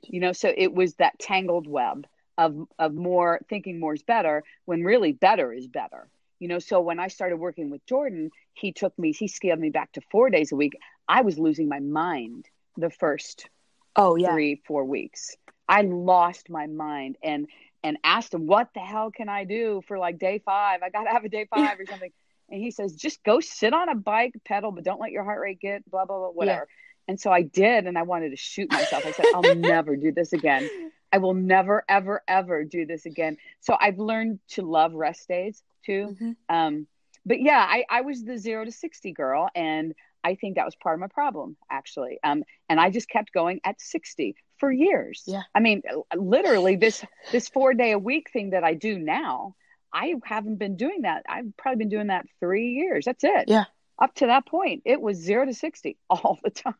[0.02, 2.06] You know, so it was that tangled web
[2.38, 6.08] of of more thinking more is better when really better is better.
[6.40, 9.70] You know, so when I started working with Jordan, he took me, he scaled me
[9.70, 10.76] back to four days a week.
[11.08, 13.48] I was losing my mind the first
[13.96, 15.36] oh yeah three four weeks.
[15.68, 17.46] I lost my mind and
[17.84, 20.82] and asked him, What the hell can I do for like day five?
[20.82, 22.10] I got to have a day five or something.
[22.50, 25.40] And he says, Just go sit on a bike, pedal, but don't let your heart
[25.40, 26.68] rate get blah, blah, blah, whatever.
[26.68, 27.12] Yeah.
[27.12, 27.86] And so I did.
[27.86, 29.06] And I wanted to shoot myself.
[29.06, 30.68] I said, I'll never do this again.
[31.14, 33.36] I will never, ever, ever do this again.
[33.60, 36.08] So I've learned to love rest days too.
[36.10, 36.32] Mm-hmm.
[36.48, 36.88] Um,
[37.24, 39.48] but yeah, I, I was the zero to 60 girl.
[39.54, 42.18] And I think that was part of my problem, actually.
[42.24, 45.22] Um, and I just kept going at 60 for years.
[45.24, 45.42] Yeah.
[45.54, 45.82] I mean,
[46.16, 49.54] literally this this four day a week thing that I do now,
[49.92, 51.22] I haven't been doing that.
[51.28, 53.04] I've probably been doing that three years.
[53.04, 53.44] That's it.
[53.46, 53.66] Yeah.
[54.00, 56.74] Up to that point, it was zero to sixty all the time.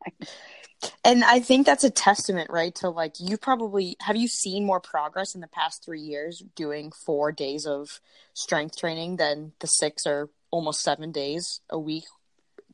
[1.04, 2.74] And I think that's a testament, right?
[2.76, 6.92] To like you probably have you seen more progress in the past three years doing
[6.92, 8.00] four days of
[8.32, 12.04] strength training than the six or almost seven days a week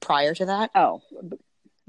[0.00, 0.70] prior to that?
[0.74, 1.02] Oh,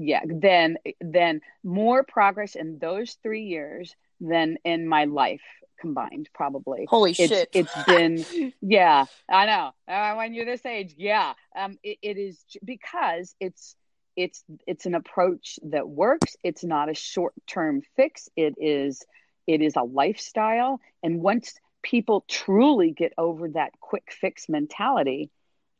[0.02, 5.42] yeah then then more progress in those three years than in my life
[5.80, 10.94] combined probably holy it's, shit it's been yeah i know uh, when you're this age
[10.98, 13.76] yeah um it, it is because it's
[14.22, 19.04] it's it's an approach that works it's not a short term fix it is
[19.48, 25.30] it is a lifestyle and once people truly get over that quick fix mentality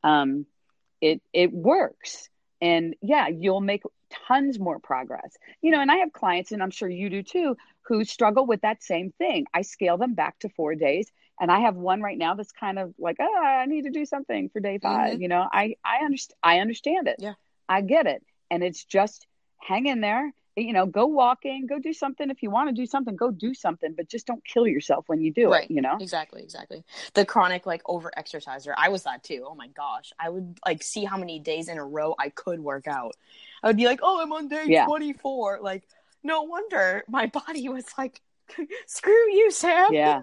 [0.04, 0.46] um
[1.00, 3.84] it it works and yeah you'll make
[4.28, 5.38] tons more progress.
[5.62, 8.62] You know, and I have clients, and I'm sure you do too, who struggle with
[8.62, 9.46] that same thing.
[9.54, 11.12] I scale them back to four days.
[11.40, 14.06] And I have one right now that's kind of like, oh, I need to do
[14.06, 15.22] something for day 5 mm-hmm.
[15.22, 17.16] You know, I I understand I understand it.
[17.18, 17.34] Yeah.
[17.68, 18.24] I get it.
[18.52, 19.26] And it's just
[19.58, 22.30] hang in there you know, go walking, go do something.
[22.30, 25.22] If you want to do something, go do something, but just don't kill yourself when
[25.22, 25.64] you do right.
[25.64, 25.98] it, you know?
[26.00, 26.84] Exactly, exactly.
[27.14, 28.74] The chronic like over exerciser.
[28.78, 29.46] I was that too.
[29.48, 30.12] Oh my gosh.
[30.20, 33.16] I would like see how many days in a row I could work out.
[33.64, 34.86] I would be like, oh, I'm on day yeah.
[34.86, 35.60] 24.
[35.62, 35.84] Like,
[36.24, 38.20] no wonder my body was like,
[38.88, 39.94] screw you, Sam.
[39.94, 40.22] Yeah.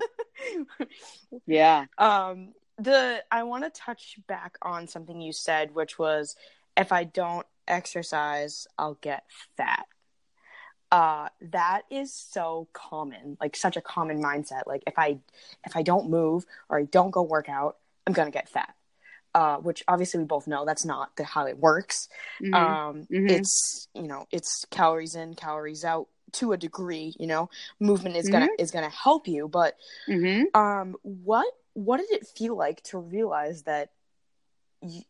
[1.47, 1.87] yeah.
[1.97, 6.37] Um, the, I want to touch back on something you said, which was
[6.77, 9.25] if I don't exercise, I'll get
[9.57, 9.87] fat
[10.91, 15.19] uh that is so common like such a common mindset like if i
[15.67, 17.77] if i don't move or i don't go work out
[18.07, 18.75] i'm gonna get fat
[19.35, 22.09] uh which obviously we both know that's not the, how it works
[22.43, 22.55] mm-hmm.
[22.55, 23.29] um mm-hmm.
[23.29, 27.51] it's you know it's calories in calories out to a degree you know
[27.81, 28.63] movement is gonna mm-hmm.
[28.63, 29.77] is gonna help you but
[30.09, 30.59] mm-hmm.
[30.59, 33.91] um what what did it feel like to realize that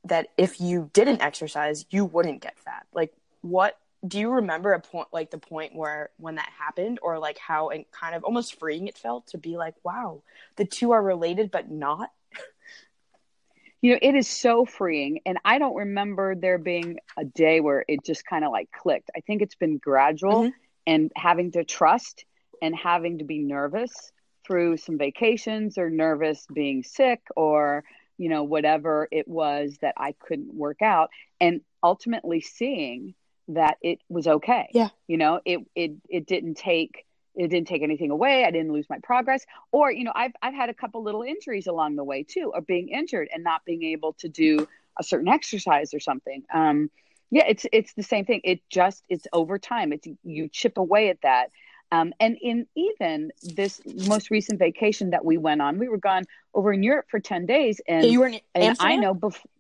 [0.05, 2.87] that if you didn't exercise you wouldn't get fat.
[2.93, 7.19] Like what do you remember a point like the point where when that happened or
[7.19, 10.23] like how and kind of almost freeing it felt to be like wow
[10.55, 12.09] the two are related but not
[13.83, 17.85] you know it is so freeing and i don't remember there being a day where
[17.89, 19.11] it just kind of like clicked.
[19.17, 20.51] I think it's been gradual mm-hmm.
[20.87, 22.25] and having to trust
[22.63, 24.13] and having to be nervous
[24.47, 27.85] through some vacations or nervous being sick or
[28.19, 33.15] you know whatever it was that i couldn't work out and ultimately seeing
[33.49, 34.69] that it was okay.
[34.73, 34.89] Yeah.
[35.07, 37.05] You know, it it it didn't take
[37.35, 38.45] it didn't take anything away.
[38.45, 39.45] I didn't lose my progress.
[39.73, 42.67] Or, you know, I've I've had a couple little injuries along the way too, of
[42.67, 46.43] being injured and not being able to do a certain exercise or something.
[46.53, 46.91] Um,
[47.31, 48.41] yeah, it's it's the same thing.
[48.45, 49.93] It just it's over time.
[49.93, 51.51] It's you chip away at that.
[51.91, 56.25] Um, and in even this most recent vacation that we went on, we were gone
[56.55, 59.51] over in Europe for ten days, and, you were in and I know before.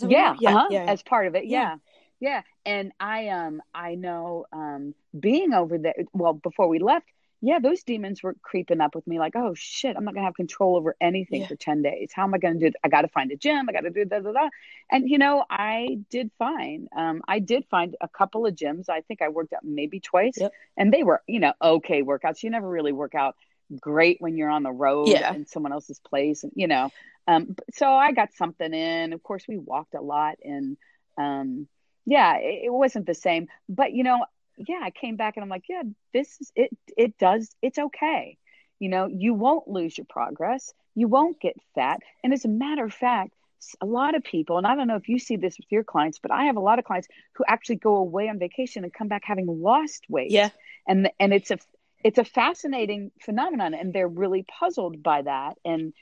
[0.00, 1.46] Yeah, yeah, uh-huh, yeah, as part of it.
[1.46, 1.60] Yeah.
[1.60, 1.76] yeah.
[2.18, 7.06] Yeah, and I um I know um being over there well before we left,
[7.46, 10.34] yeah, those demons were creeping up with me like, oh shit, I'm not gonna have
[10.34, 11.46] control over anything yeah.
[11.46, 12.10] for 10 days.
[12.12, 12.74] How am I gonna do it?
[12.82, 14.48] I gotta find a gym, I gotta do da da da.
[14.90, 16.88] And you know, I did fine.
[16.96, 18.88] Um, I did find a couple of gyms.
[18.88, 20.50] I think I worked out maybe twice, yep.
[20.76, 22.42] and they were, you know, okay workouts.
[22.42, 23.36] You never really work out
[23.78, 25.32] great when you're on the road Yeah.
[25.32, 26.90] in someone else's place, and you know.
[27.28, 29.12] Um, so I got something in.
[29.12, 30.76] Of course, we walked a lot, and
[31.16, 31.68] um,
[32.06, 33.46] yeah, it, it wasn't the same.
[33.68, 34.24] But you know,
[34.56, 36.70] yeah, I came back and I'm like, yeah, this is it.
[36.96, 37.54] It does.
[37.62, 38.38] It's okay.
[38.78, 40.72] You know, you won't lose your progress.
[40.94, 42.00] You won't get fat.
[42.22, 43.32] And as a matter of fact,
[43.80, 46.18] a lot of people, and I don't know if you see this with your clients,
[46.18, 49.08] but I have a lot of clients who actually go away on vacation and come
[49.08, 50.50] back having lost weight Yeah.
[50.86, 51.58] and and it's a
[52.04, 55.92] it's a fascinating phenomenon and they're really puzzled by that and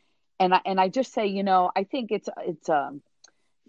[0.40, 3.00] and I, and I just say you know I think it's it's um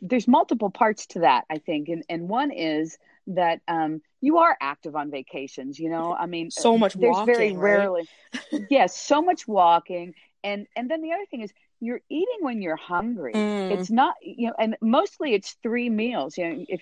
[0.01, 4.55] there's multiple parts to that I think and and one is that um you are
[4.61, 7.61] active on vacations you know I mean So much there's very walking, right?
[7.61, 8.07] rarely
[8.69, 12.75] yes so much walking and and then the other thing is you're eating when you're
[12.77, 13.71] hungry Mm.
[13.71, 16.81] it's not you know and mostly it's three meals you know if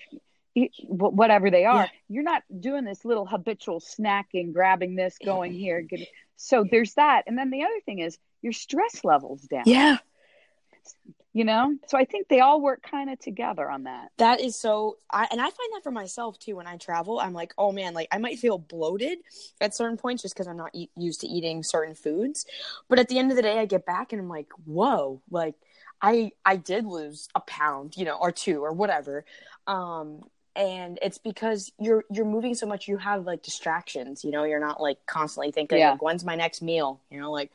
[0.88, 1.88] whatever they are Yeah.
[2.08, 7.22] you're not doing this little habitual snacking grabbing this going here getting, so there's that
[7.26, 9.98] and then the other thing is your stress levels down Yeah.
[11.34, 14.56] You know so i think they all work kind of together on that That is
[14.56, 17.18] so I and I find that for myself too when I travel.
[17.20, 19.18] I'm like, "Oh man, like I might feel bloated
[19.60, 22.46] at certain points just cuz I'm not eat, used to eating certain foods."
[22.88, 25.56] But at the end of the day, I get back and I'm like, "Whoa, like
[26.00, 29.24] I I did lose a pound, you know, or two or whatever."
[29.66, 30.22] Um
[30.56, 34.60] and it's because you're you're moving so much you have like distractions you know you're
[34.60, 35.90] not like constantly thinking Yeah.
[35.92, 37.50] like when's my next meal you know like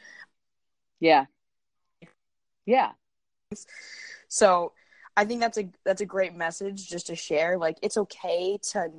[0.99, 1.25] yeah
[2.65, 2.91] yeah
[4.27, 4.73] So
[5.17, 7.57] I think that's a that's a great message just to share.
[7.57, 8.89] Like it's okay to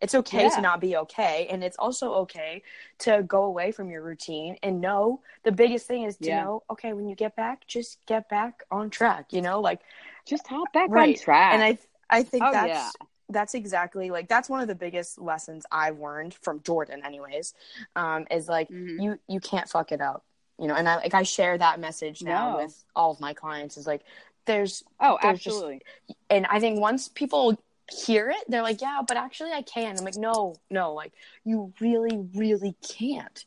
[0.00, 0.48] it's okay Yeah.
[0.48, 2.62] to not be okay, and it's also okay
[3.00, 6.44] to go away from your routine and know the biggest thing is to Yeah.
[6.44, 9.32] know okay when you get back, just get back on track.
[9.32, 9.80] You know, like
[10.26, 11.10] just hop back Right.
[11.18, 11.78] on track and I
[12.10, 13.06] I think Oh, that's yeah.
[13.28, 17.52] that's exactly like that's one of the biggest lessons I've learned from Jordan, anyways.
[17.94, 18.98] Um, is like Mhm.
[19.02, 20.24] you you can't fuck it up,
[20.58, 20.74] you know.
[20.74, 22.64] And I like I share that message now No.
[22.64, 23.76] with all of my clients.
[23.76, 24.02] Is like
[24.44, 25.82] there's oh there's just- absolutely
[26.30, 27.58] and I think once people
[27.90, 29.96] hear it, they're like, yeah, but actually I can.
[29.98, 31.12] I'm like, no, no, like
[31.44, 33.44] you really, really can't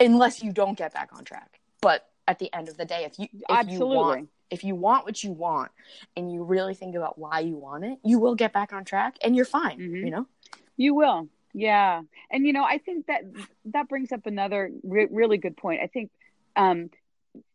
[0.00, 1.60] unless you don't get back on track.
[1.80, 3.96] But at the end of the day, if you if you Absolutely.
[3.96, 5.70] want if you want what you want
[6.16, 9.16] and you really think about why you want it, you will get back on track
[9.22, 9.78] and you're fine.
[9.78, 10.04] Mhm.
[10.04, 10.26] You know?
[10.78, 11.28] You will.
[11.52, 12.02] Yeah.
[12.30, 13.22] And you know, I think that
[13.66, 15.82] that brings up another re- really good point.
[15.82, 16.10] I think
[16.58, 16.90] um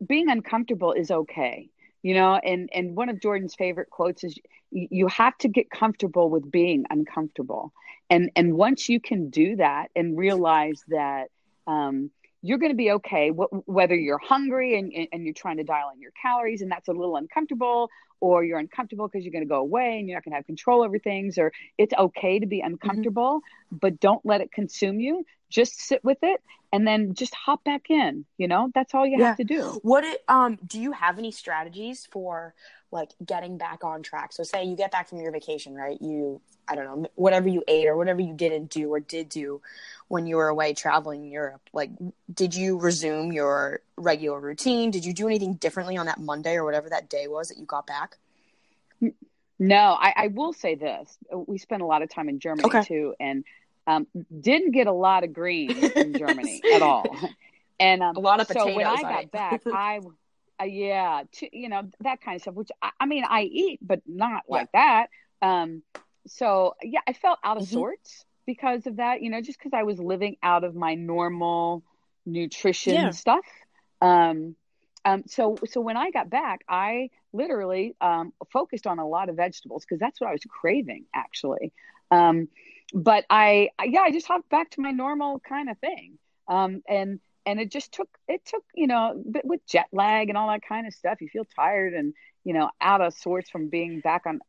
[0.06, 1.70] being uncomfortable is okay.
[2.04, 4.38] You know, and and one of Jordan's favorite quotes is
[4.72, 7.74] you have to get comfortable with being uncomfortable.
[8.10, 11.30] And and once you can do that and realize that
[11.68, 12.12] um
[12.44, 15.90] you're going to be okay wh- whether you're hungry and, and you're trying to dial
[15.96, 19.50] in your calories and that's a little uncomfortable or you're uncomfortable because you're going to
[19.50, 22.46] go away and you're not going to have control over things or it's okay to
[22.46, 25.26] be uncomfortable but don't let it consume you.
[25.50, 28.70] Just sit with it and then just hop back in you know?
[28.76, 29.28] That's all you Yeah.
[29.28, 29.62] have to do.
[29.82, 32.54] What it, um do you have any strategies for
[32.94, 34.32] like getting back on track?
[34.32, 35.98] So say you get back from your vacation, right?
[36.02, 39.62] You I don't know, whatever you ate or whatever you didn't do or did do
[40.08, 41.62] when you were away traveling in Europe.
[41.74, 41.90] Like
[42.34, 44.90] did you resume your regular routine?
[44.92, 47.66] Did you do anything differently on that Monday or whatever that day was that you
[47.66, 48.18] got back?
[49.60, 52.82] no I, I will say this we spent a lot of time in germany Okay.
[52.84, 53.44] too and
[53.86, 54.08] um,
[54.40, 57.20] didn't get a lot of green in germany at all
[57.80, 58.70] and um, A lot of potatoes.
[58.72, 60.00] so when i got back i
[60.62, 63.80] uh, yeah to, you know that kind of stuff which I, I mean i eat
[63.82, 64.50] but not Yeah.
[64.50, 65.08] like that
[65.42, 65.84] um
[66.28, 67.66] so yeah i felt out of Mhm.
[67.66, 71.84] sorts because of that you know just because i was living out of my normal
[72.26, 73.12] nutrition Yeah.
[73.12, 73.46] stuff
[74.02, 74.56] um
[75.06, 79.36] um so so when i got back i literally um focused on a lot of
[79.36, 81.72] vegetables because that's what i was craving actually
[82.12, 82.48] um
[82.94, 86.82] but I, I yeah i just hopped back to my normal kind of thing um
[86.88, 90.48] and and it just took it took you know but with jet lag and all
[90.50, 94.00] that kind of stuff you feel tired and you know out of sorts from being
[94.02, 94.40] back on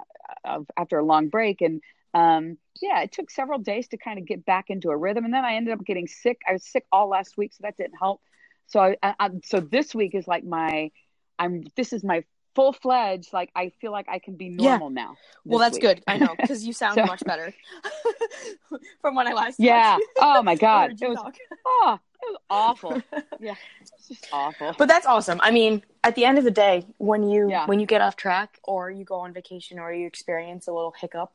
[0.44, 1.80] uh, after a long break and
[2.14, 5.34] um yeah it took several days to kind of get back into a rhythm and
[5.34, 7.96] then i ended up getting sick i was sick all last week so that didn't
[7.98, 8.20] help
[8.66, 10.90] so i, I I- so this week is like my
[11.38, 12.22] i'm this is my
[12.54, 14.68] full fledged like i feel like i can be Yeah.
[14.70, 15.82] normal now Well, that's week.
[15.82, 16.02] good.
[16.06, 17.52] I know because you sound So- much better
[19.00, 19.56] from when I last.
[19.58, 21.34] yeah oh my god it was talk.
[21.66, 23.02] oh was awful
[23.38, 25.38] yeah it's just awful But that's awesome.
[25.42, 27.66] I mean, at the end of the day, when you Yeah.
[27.66, 30.94] when you get off track or you go on vacation or you experience a little
[30.98, 31.32] hiccup,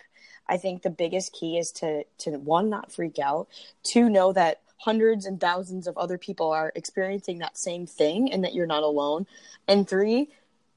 [0.47, 3.47] I think the biggest key is to to one not freak out,
[3.83, 8.43] two know that hundreds and thousands of other people are experiencing that same thing and
[8.43, 9.27] that you're not alone,
[9.67, 10.29] and three,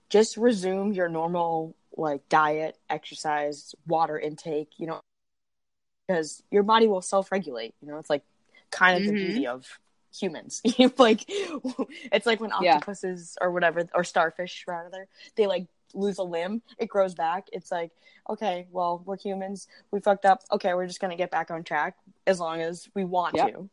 [0.09, 5.01] just resume your normal like diet, exercise, water intake, you know,
[6.09, 8.23] because your body will self-regulate, you know, it's like
[8.71, 9.19] kind of the Mhm.
[9.27, 9.79] beauty of
[10.15, 10.63] humans.
[10.99, 13.47] like it's like when octopuses yeah.
[13.47, 15.07] or whatever or starfish rather,
[15.37, 17.49] they like lose a limb, it grows back.
[17.53, 17.91] It's like,
[18.29, 19.69] okay, well, we're humans.
[19.91, 20.43] We fucked up.
[20.51, 21.97] Okay, we're just going to get back on track
[22.27, 23.53] as long as we want yep.
[23.53, 23.71] to.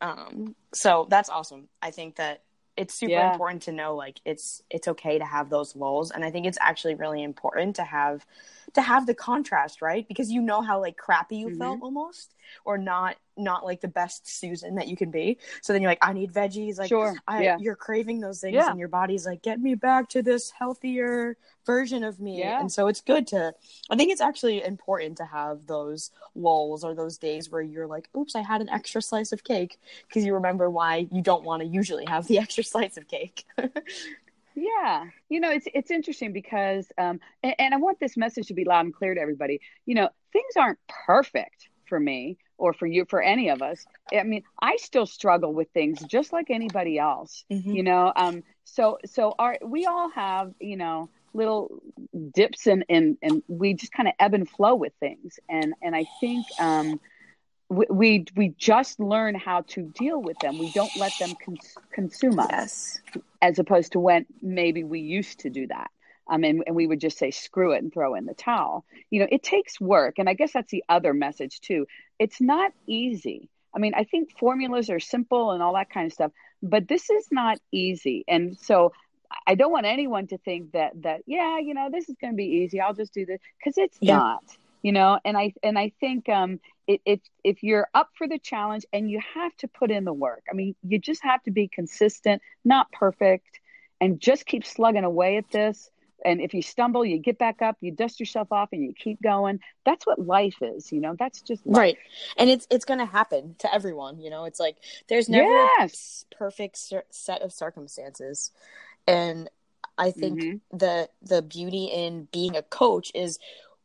[0.00, 1.68] Um so that's awesome.
[1.80, 2.42] I think that
[2.76, 3.32] it's super yeah.
[3.32, 6.58] important to know like it's it's okay to have those lulls and i think it's
[6.60, 8.26] actually really important to have
[8.72, 11.58] to have the contrast right because you know how like crappy you mm-hmm.
[11.58, 15.38] felt almost or not not like the best Susan that you can be.
[15.62, 16.78] So then you're like, I need veggies.
[16.78, 17.16] Like, sure.
[17.26, 17.58] I, yeah.
[17.58, 18.70] you're craving those things, yeah.
[18.70, 22.38] and your body's like, get me back to this healthier version of me.
[22.38, 22.60] Yeah.
[22.60, 23.54] And so it's good to.
[23.90, 28.08] I think it's actually important to have those lulls or those days where you're like,
[28.16, 29.78] oops, I had an extra slice of cake
[30.08, 33.44] because you remember why you don't want to usually have the extra slice of cake.
[34.56, 38.54] Yeah, you know it's it's interesting because um, and, and, I want this message to
[38.54, 39.60] be loud and clear to everybody.
[39.84, 44.22] You know, things aren't perfect for me or for you for any of us i
[44.22, 47.70] mean i still struggle with things just like anybody else mm-hmm.
[47.70, 51.82] you know um so so our we all have you know little
[52.32, 55.38] dips and and and we just kind of ebb and flow with things.
[55.48, 57.00] And and i think um
[57.68, 60.58] we, we we just learn how to deal with them.
[60.58, 63.00] We don't let them cons- consume us yes.
[63.42, 65.90] as opposed to when maybe we used to do that.
[66.26, 68.84] Um, and, and we would just say screw it and throw in the towel.
[69.10, 71.86] You know it takes work and i guess that's the other message too
[72.18, 73.48] it's not easy.
[73.74, 77.10] I mean i think formulas are simple and all that kind of stuff but this
[77.10, 78.24] is not easy.
[78.28, 78.92] And so
[79.46, 82.36] i don't want anyone to think that that yeah you know this is going to
[82.36, 82.80] be easy.
[82.80, 84.16] I'll just do this because it's yeah.
[84.16, 84.44] not
[84.82, 85.18] you know?
[85.24, 89.10] And i and i think um it, it, if you're up for the challenge and
[89.10, 92.42] you have to put in the work i mean you just have to be consistent
[92.64, 93.58] not perfect
[94.00, 95.90] and just keep slugging away at this
[96.24, 99.20] and if you stumble you get back up you dust yourself off and you keep
[99.22, 101.78] going that's what life is you know that's just life.
[101.78, 101.98] right
[102.36, 104.76] and it's it's going to happen to everyone you know it's like
[105.08, 106.24] there's never yes.
[106.32, 106.78] a perfect
[107.10, 108.50] set of circumstances
[109.06, 109.48] and
[109.98, 110.76] i think mm-hmm.
[110.76, 113.38] the the beauty in being a coach is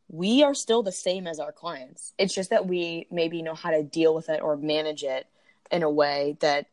[0.08, 3.70] we are still the same as our clients it's just that we maybe know how
[3.70, 5.26] to deal with it or manage it
[5.70, 6.66] in a way that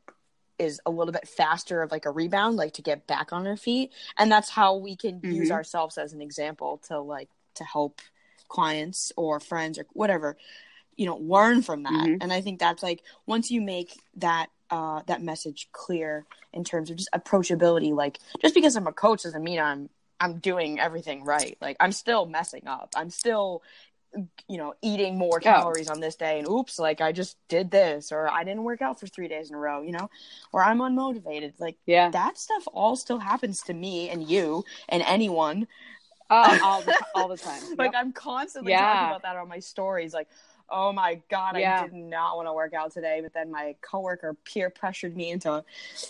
[0.60, 3.58] is a little bit faster of like a rebound, like to get back on our
[3.58, 3.92] feet.
[4.18, 5.32] And that's how we can mm-hmm.
[5.32, 8.02] use ourselves as an example to like to help
[8.48, 10.38] clients or friends or whatever,
[10.96, 11.92] you know, learn from that.
[11.92, 12.22] Mm-hmm.
[12.22, 16.90] And I think that's like once you make that uh that message clear in terms
[16.90, 19.90] of just approachability, like just because I'm a coach doesn't mean I'm
[20.20, 21.58] I'm doing everything right.
[21.62, 22.94] Like I'm still messing up.
[22.96, 23.62] I'm still
[24.48, 28.12] you know, eating more calories on this day and oops, like I just did this
[28.12, 30.10] or I didn't work out for 3 days in a row, you know,
[30.52, 31.54] or I'm unmotivated.
[31.60, 32.10] Like yeah.
[32.10, 35.68] that stuff all still happens to me and you and anyone.
[36.30, 37.62] Uh, all the all the time.
[37.78, 38.82] like I'm constantly yeah.
[38.82, 40.28] talking about that on my stories like
[40.70, 41.82] oh my god, yeah.
[41.82, 45.32] I did not want to work out today, but then my coworker peer pressured me
[45.32, 45.64] into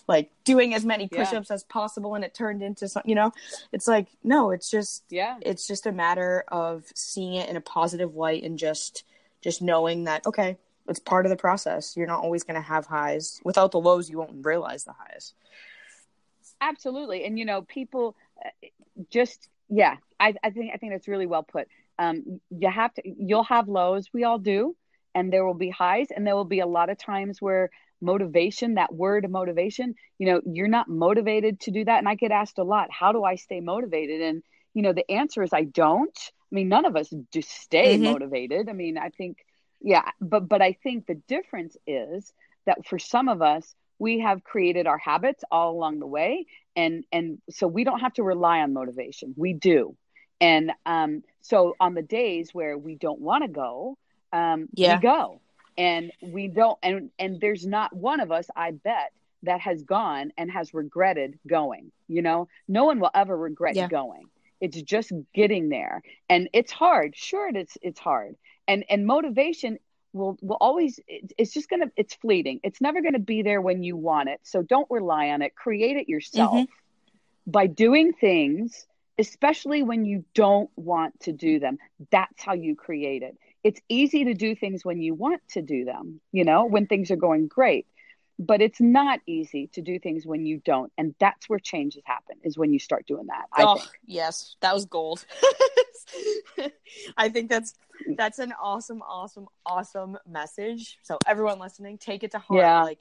[0.07, 1.53] like doing as many push-ups yeah.
[1.53, 3.09] as possible and it turned into something.
[3.09, 3.31] you know,
[3.71, 5.37] it's like no, it's just yeah.
[5.41, 9.03] It's just a matter of seeing it in a positive light and just
[9.41, 11.95] just knowing that okay, it's part of the process.
[11.95, 13.39] You're not always going to have highs.
[13.43, 15.33] Without the lows, you won't realize the highs.
[16.61, 17.25] Absolutely.
[17.25, 18.49] And you know, people uh,
[19.09, 21.67] just yeah, I, I think I think that's really well put
[21.99, 24.75] um, you have to you'll have lows we all do
[25.15, 27.69] and there will be highs and there will be a lot of times where
[27.99, 32.31] motivation that word motivation you know you're not motivated to do that and i get
[32.31, 34.21] asked a lot how do i stay motivated?
[34.21, 34.43] And
[34.73, 36.17] you know the answer is i don't.
[36.51, 38.11] I mean none of us do stay mm-hmm.
[38.11, 38.69] motivated.
[38.69, 39.37] I mean i think
[39.81, 42.31] yeah but but i think the difference is
[42.65, 46.45] that for some of us we have created our habits all along the way
[46.77, 49.33] and and so we don't have to rely on motivation.
[49.35, 49.97] We do.
[50.39, 53.97] And um, so on the days where we don't want to go,
[54.33, 54.95] um, yeah.
[54.95, 55.41] we go.
[55.77, 60.33] And we don't, and, and there's not one of us, I bet, that has gone
[60.37, 61.91] and has regretted going.
[62.07, 63.87] You know, no one will ever regret yeah.
[63.87, 64.25] going.
[64.59, 66.01] It's just getting there.
[66.27, 67.15] And it's hard.
[67.15, 68.35] Sure, it's, it's hard.
[68.67, 69.77] And, and motivation
[70.13, 73.97] will will always it's just gonna it's fleeting it's never gonna be there when you
[73.97, 77.51] want it so don't rely on it create it yourself mm-hmm.
[77.51, 78.86] by doing things
[79.17, 81.77] especially when you don't want to do them.
[82.11, 83.37] That's how you create it.
[83.63, 87.11] It's easy to do things when you want to do them, you know, when things
[87.11, 87.87] are going great.
[88.39, 90.91] But it's not easy to do things when you don't.
[90.97, 93.45] And that's where changes happen, is when you start doing that.
[93.51, 93.89] I oh, think.
[94.05, 95.25] yes, that was gold.
[97.17, 97.73] I think that's
[98.15, 100.97] that's an awesome, awesome, awesome message.
[101.03, 102.59] So everyone listening, take it to heart.
[102.59, 102.83] Yeah.
[102.83, 102.99] Like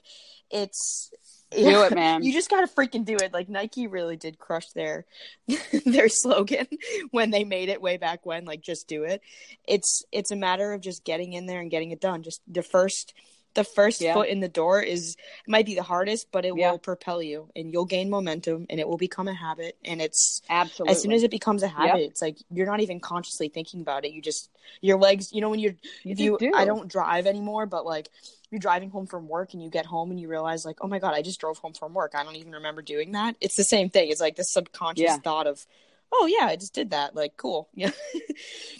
[0.49, 1.11] it's
[1.51, 2.23] do it, man.
[2.23, 3.33] You just gotta freaking do it.
[3.33, 5.05] Like Nike really did crush their
[5.85, 6.67] their slogan
[7.11, 8.45] when they made it way back when.
[8.45, 9.21] Like just do it.
[9.67, 12.23] It's it's a matter of just getting in there and getting it done.
[12.23, 13.13] Just the first
[13.57, 14.13] the first Yeah.
[14.13, 16.71] foot in the door is might be the hardest, but it Yeah.
[16.71, 19.75] will propel you and you'll gain momentum and it will become a habit.
[19.83, 20.91] And it's Absolutely.
[20.91, 24.05] as soon as it becomes a habit, it's like you're not even consciously thinking about
[24.05, 24.11] it.
[24.11, 26.51] You just your legs, you know, when you're you if you do.
[26.55, 28.09] I don't drive anymore, but like
[28.51, 30.99] you're driving home from work and you get home and you realize like, oh my
[30.99, 32.13] god, I just drove home from work.
[32.13, 33.35] I don't even remember doing that.
[33.41, 34.09] It's the same thing.
[34.11, 35.17] It's like this subconscious Yeah.
[35.17, 35.65] thought of,
[36.13, 37.15] oh yeah, I just did that.
[37.15, 37.69] Like cool.
[37.75, 37.91] Yeah.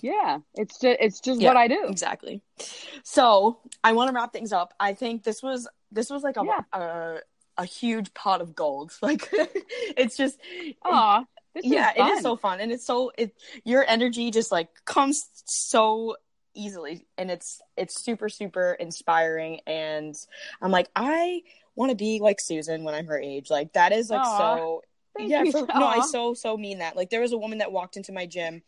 [0.01, 1.49] Yeah, it's just it's just Yeah.
[1.49, 1.85] what I do.
[1.87, 2.41] exactly.
[3.03, 4.73] So I want to wrap things up.
[4.79, 6.61] I think this was this was like a Yeah.
[6.73, 7.17] a,
[7.57, 8.91] a huge pot of gold.
[9.01, 9.27] Like
[9.97, 10.37] it's just
[10.83, 11.23] Aw,
[11.55, 15.25] yeah, is it is so fun, and it's so it your energy just like comes
[15.45, 16.15] so
[16.53, 20.15] easily, and it's it's super super inspiring, and
[20.61, 21.41] I'm like I
[21.75, 23.49] want to be like Susan when I'm her age.
[23.49, 24.81] Like that is like Aw, so
[25.17, 25.43] Thank yeah.
[25.43, 25.51] you.
[25.51, 26.95] For, no, I so so mean that.
[26.95, 28.61] Like there was a woman that walked into my gym,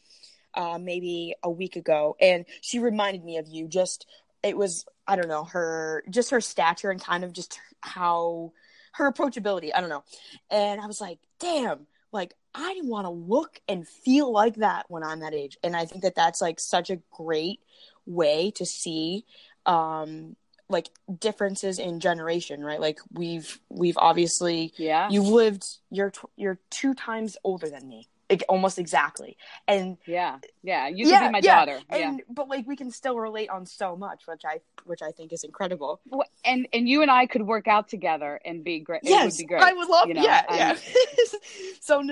[0.54, 3.68] uh, maybe a week ago, and she reminded me of you.
[3.68, 4.06] Just
[4.44, 8.54] it was I don't know her just her stature and kind of just how
[8.94, 9.72] her approachability.
[9.74, 10.04] I don't know,
[10.50, 15.04] and I was like, damn, like I want to look and feel like that when
[15.04, 17.60] I'm that age, and I think that that's like such a great
[18.06, 19.24] way to see
[19.66, 20.36] um
[20.70, 20.90] like
[21.20, 25.10] differences in generation right like we've we've obviously Yeah.
[25.10, 29.36] you've lived you're tw- you're two times older than me like, almost exactly
[29.68, 30.38] and yeah.
[30.62, 30.88] Yeah.
[30.88, 31.80] You yeah, be my yeah, daughter.
[31.92, 32.18] yeah.
[32.30, 35.44] but like we can still relate on so much which i which i think is
[35.44, 39.02] incredible Well, and and you and I could work out together and be great.
[39.04, 39.64] it yes would be great.
[39.64, 40.78] i would love you know, yeah um, yeah
[41.82, 42.12] so and,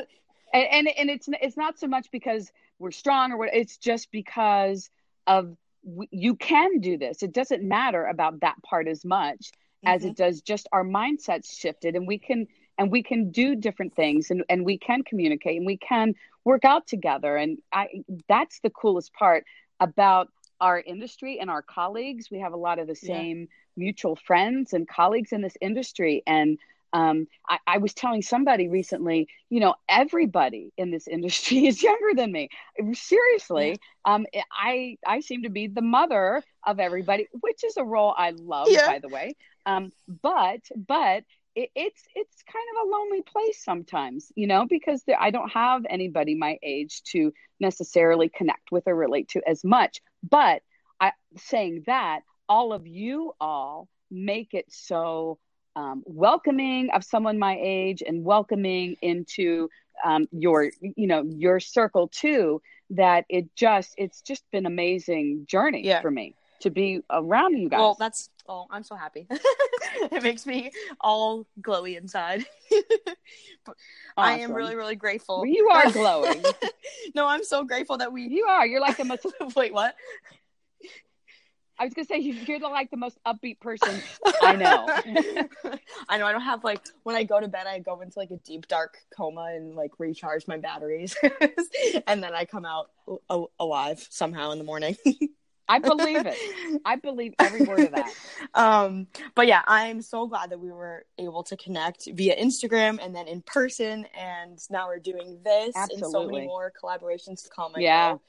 [0.54, 4.90] and and it's it's not so much because we're strong or what it's just because
[5.28, 5.56] of
[5.88, 9.52] w- you can do this it doesn't matter about that part as much
[9.86, 10.10] as Mhm.
[10.10, 12.48] it does just our mindsets shifted and we can
[12.80, 16.14] and we can do different things and, and we can communicate and we can
[16.46, 17.88] work out together and i
[18.28, 19.46] that's the coolest part
[19.80, 20.30] about
[20.60, 23.16] our industry and our colleagues we have a lot of the Yeah.
[23.16, 26.58] same mutual friends and colleagues in this industry and
[26.94, 32.16] um, I, I was telling somebody recently, you know, everybody in this industry is younger
[32.16, 32.50] than me.
[32.94, 38.14] Seriously, um, I I seem to be the mother of everybody, which is a role
[38.18, 38.86] I love, Yeah.
[38.86, 39.36] by the way.
[39.66, 41.24] Um, but but
[41.56, 45.50] it, it's it's kind of a lonely place sometimes, you know, because there, I don't
[45.52, 50.02] have anybody my age to necessarily connect with or relate to as much.
[50.28, 50.62] But
[51.00, 55.38] I saying that, all of you all make it so
[55.78, 59.70] um, welcoming of someone my age and welcoming into
[60.04, 65.84] um, your you know your circle too that it just it's just been amazing journey
[65.86, 66.02] Yeah.
[66.02, 67.78] for me to be around you guys.
[67.80, 69.28] well that's oh i'm so happy.
[70.12, 72.46] It makes me all glowy inside.
[73.66, 73.76] But
[74.18, 75.46] i am really really grateful.
[75.46, 76.44] You are glowing.
[77.16, 78.66] No i'm so grateful that we you are.
[78.66, 79.26] You're like the most
[79.56, 79.96] wait what
[81.80, 84.02] i was gonna say you- you're the, like the most upbeat person
[84.42, 84.88] I know.
[86.10, 86.26] I know.
[86.26, 88.68] I don't have like when I go to bed, I go into like a deep
[88.68, 91.16] dark coma and like recharge my batteries,
[92.08, 92.92] and then I come out
[93.30, 94.96] a- alive somehow in the morning.
[95.70, 96.38] i believe it
[96.86, 98.14] i believe every word of that
[98.54, 103.14] um, but yeah, I'm so glad that we were able to connect via Instagram and
[103.14, 107.74] then in person, and now we're doing this and so many more collaborations to come.
[107.76, 108.12] I Yeah.
[108.14, 108.22] know.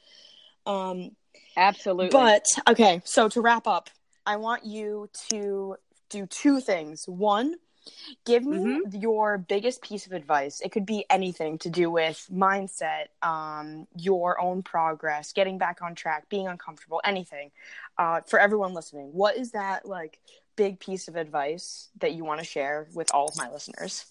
[0.68, 1.16] Um,
[1.56, 3.90] absolutely but okay, so to wrap up,
[4.26, 5.76] I want you to
[6.10, 7.04] do two things.
[7.08, 7.56] One,
[8.26, 9.00] give me Mm-hmm.
[9.00, 10.60] your biggest piece of advice.
[10.60, 15.94] It could be anything to do with mindset, um, your own progress, getting back on
[15.94, 17.50] track, being uncomfortable, anything.
[17.98, 20.18] Uh, for everyone listening, what is that like
[20.56, 24.06] big piece of advice that you want to share with all of my listeners?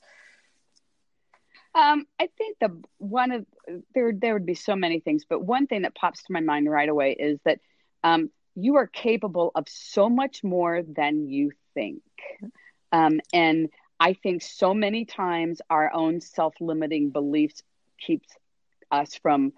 [1.78, 3.46] Um, I think the one of
[3.94, 6.70] there there would be so many things, but one thing that pops to my mind
[6.70, 7.60] right away is that
[8.04, 12.02] um, you are capable of so much more than you think,
[12.92, 13.70] um, and
[14.00, 17.62] I think so many times our own self limiting beliefs
[18.00, 18.30] keeps
[18.90, 19.54] us from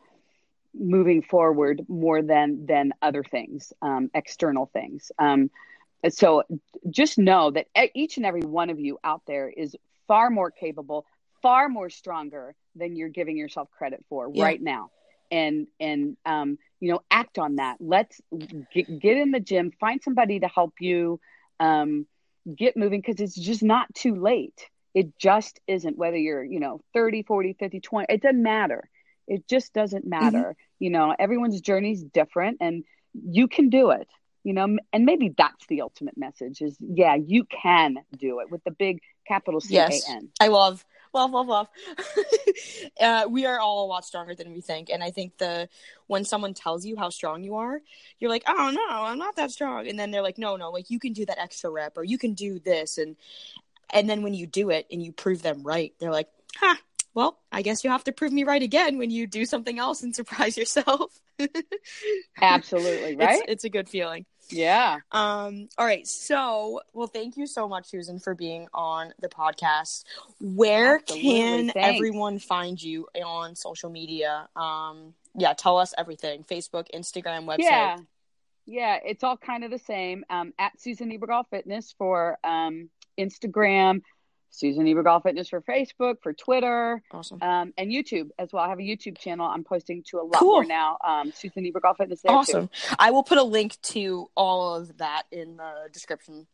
[0.78, 5.10] moving forward more than than other things, um, external things.
[5.20, 5.50] Um,
[6.10, 6.44] so
[6.90, 9.74] just know that each and every one of you out there is
[10.06, 11.06] far more capable
[11.42, 14.44] far more stronger than you're giving yourself credit for Yeah.
[14.44, 14.92] right now.
[15.32, 17.78] And and um you know act on that.
[17.80, 18.20] Let's
[18.74, 21.20] get, get in the gym find somebody to help you
[21.60, 22.06] um
[22.56, 24.70] get moving because it's just not too late.
[24.96, 28.90] It just isn't whether you're you know 30 40 50 20 it doesn't matter.
[29.28, 30.56] It just doesn't matter.
[30.80, 32.84] You know everyone's journey is different and
[33.14, 34.08] you can do it
[34.44, 38.64] you know and maybe that's the ultimate message is yeah you can do it with
[38.64, 40.04] the big capital c a Yes.
[40.40, 41.68] i love Fluff, fluff, fluff.
[43.02, 45.68] uh, we are all a lot stronger than we think, and I think the
[46.08, 47.82] when someone tells you how strong you are,
[48.20, 50.90] you're like, oh no, I'm not that strong, and then they're like, no, no, like
[50.90, 53.16] you can do that extra rep, or you can do this, and
[53.92, 56.76] and then when you do it and you prove them right, they're like, huh,
[57.14, 60.04] well, I guess you have to prove me right again when you do something else
[60.04, 61.20] and surprise yourself.
[62.42, 63.40] Absolutely, right?
[63.40, 64.26] It's, it's, a good feeling.
[64.52, 65.00] Yeah.
[65.12, 66.08] Um, all right.
[66.08, 70.04] So, well, thank you so much, Susan, for being on the podcast.
[70.40, 71.30] Where Absolutely.
[71.30, 71.98] can Thanks.
[71.98, 74.48] everyone find you on social media?
[74.56, 77.60] Um, yeah, tell us everything Facebook, Instagram, website.
[77.60, 77.98] Yeah.
[78.66, 80.24] Yeah, it's all kind of the same.
[80.30, 84.02] Um, at Susan Niebergall Fitness for um, Instagram,
[84.52, 88.64] Susan Niebergall Fitness for Facebook, for Twitter, awesome, um, and YouTube as well.
[88.64, 89.46] I have a YouTube channel.
[89.46, 90.54] I'm posting to a lot cool.
[90.54, 90.98] more now.
[91.04, 92.22] Um, Susan Niebergall Fitness.
[92.28, 92.68] Awesome.
[92.68, 92.96] Too.
[92.98, 96.48] I will put a link to all of that in the description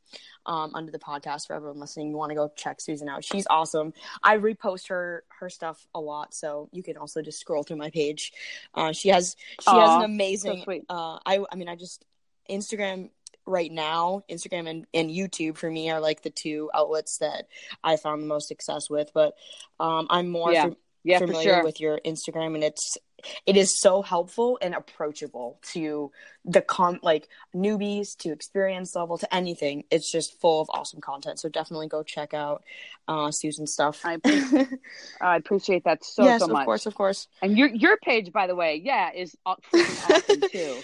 [0.45, 2.09] um, under the podcast for everyone listening.
[2.09, 3.23] You want to go check Susan out?
[3.23, 3.93] She's awesome.
[4.23, 7.89] I repost her her stuff a lot, so you can also just scroll through my
[7.89, 8.33] page.
[8.73, 10.63] Uh, she has she Aww, has an amazing.
[10.65, 12.05] So uh, I I mean I just
[12.49, 13.09] Instagram
[13.45, 17.47] right now instagram and, and youtube for me are like the two outlets that
[17.83, 19.33] i found the most success with but
[19.79, 20.69] um, i'm more yeah.
[21.03, 21.63] yeah, familiar sure.
[21.63, 22.97] with your instagram and it's
[23.45, 26.11] it is so helpful and approachable to
[26.43, 29.83] the com like newbies to experience level to anything.
[29.89, 32.63] It's just full of awesome content so definitely go check out
[33.07, 34.01] uh susan's stuff.
[34.03, 34.67] I appreciate,
[35.21, 37.27] I appreciate that so yes, so much of course of course.
[37.41, 40.77] And your your page by the way yeah is awesome too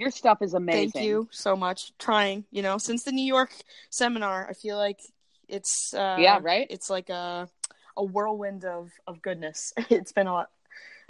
[0.00, 0.90] your stuff is amazing.
[0.92, 1.92] Thank you so much.
[1.98, 3.52] Trying, you know, since the New York
[3.90, 4.98] seminar, I feel like
[5.46, 6.66] it's uh, yeah, right.
[6.70, 7.48] It's like a
[7.96, 9.72] a whirlwind of of goodness.
[9.90, 10.48] It's been a lot.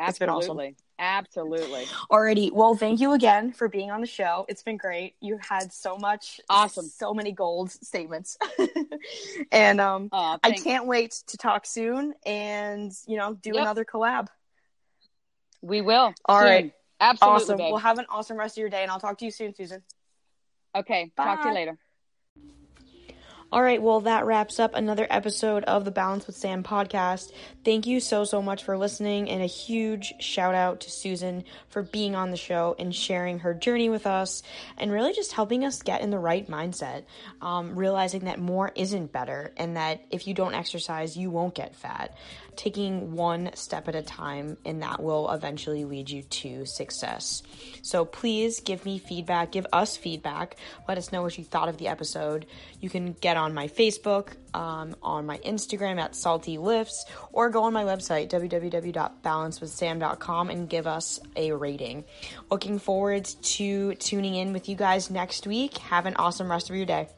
[0.01, 0.59] It's been awesome.
[0.99, 1.85] Absolutely.
[2.11, 2.53] Alrighty.
[2.53, 4.45] Well, thank you again for being on the show.
[4.49, 5.15] It's been great.
[5.21, 8.37] You had so much awesome, so many gold statements.
[9.53, 13.63] and um I can't wait to talk soon and you know, do yep.
[13.63, 14.27] another collab.
[15.63, 16.13] We will.
[16.25, 16.49] All soon.
[16.49, 16.73] right.
[17.01, 17.43] Absolutely.
[17.43, 17.57] Awesome.
[17.57, 17.73] Babe.
[17.73, 19.83] Well, have an awesome rest of your day, and I'll talk to you soon, Susan.
[20.75, 21.11] Okay.
[21.17, 21.25] Bye.
[21.25, 21.79] Talk to you later.
[23.53, 27.33] All right, well, that wraps up another episode of the Balance with Sam podcast.
[27.65, 31.83] Thank you so, so much for listening, and a huge shout out to Susan for
[31.83, 34.45] being on the show and sharing her journey with us
[34.79, 37.03] and really just helping us get in the right mindset.
[37.43, 41.75] Um, realizing that more isn't better, and that if you don't exercise, you won't get
[41.75, 42.17] fat
[42.61, 47.43] taking one step at a time, and that will eventually lead you to success.
[47.81, 50.57] So please give me feedback, give us feedback.
[50.87, 52.45] Let us know what you thought of the episode.
[52.79, 57.65] You can get on my Facebook, um, on my Instagram at Salty Lifts, or go
[57.65, 62.05] on my website, www.balancewithsam.com, and give us a rating.
[62.51, 65.79] Looking forward to tuning in with you guys next week.
[65.79, 67.09] Have an awesome rest of your day.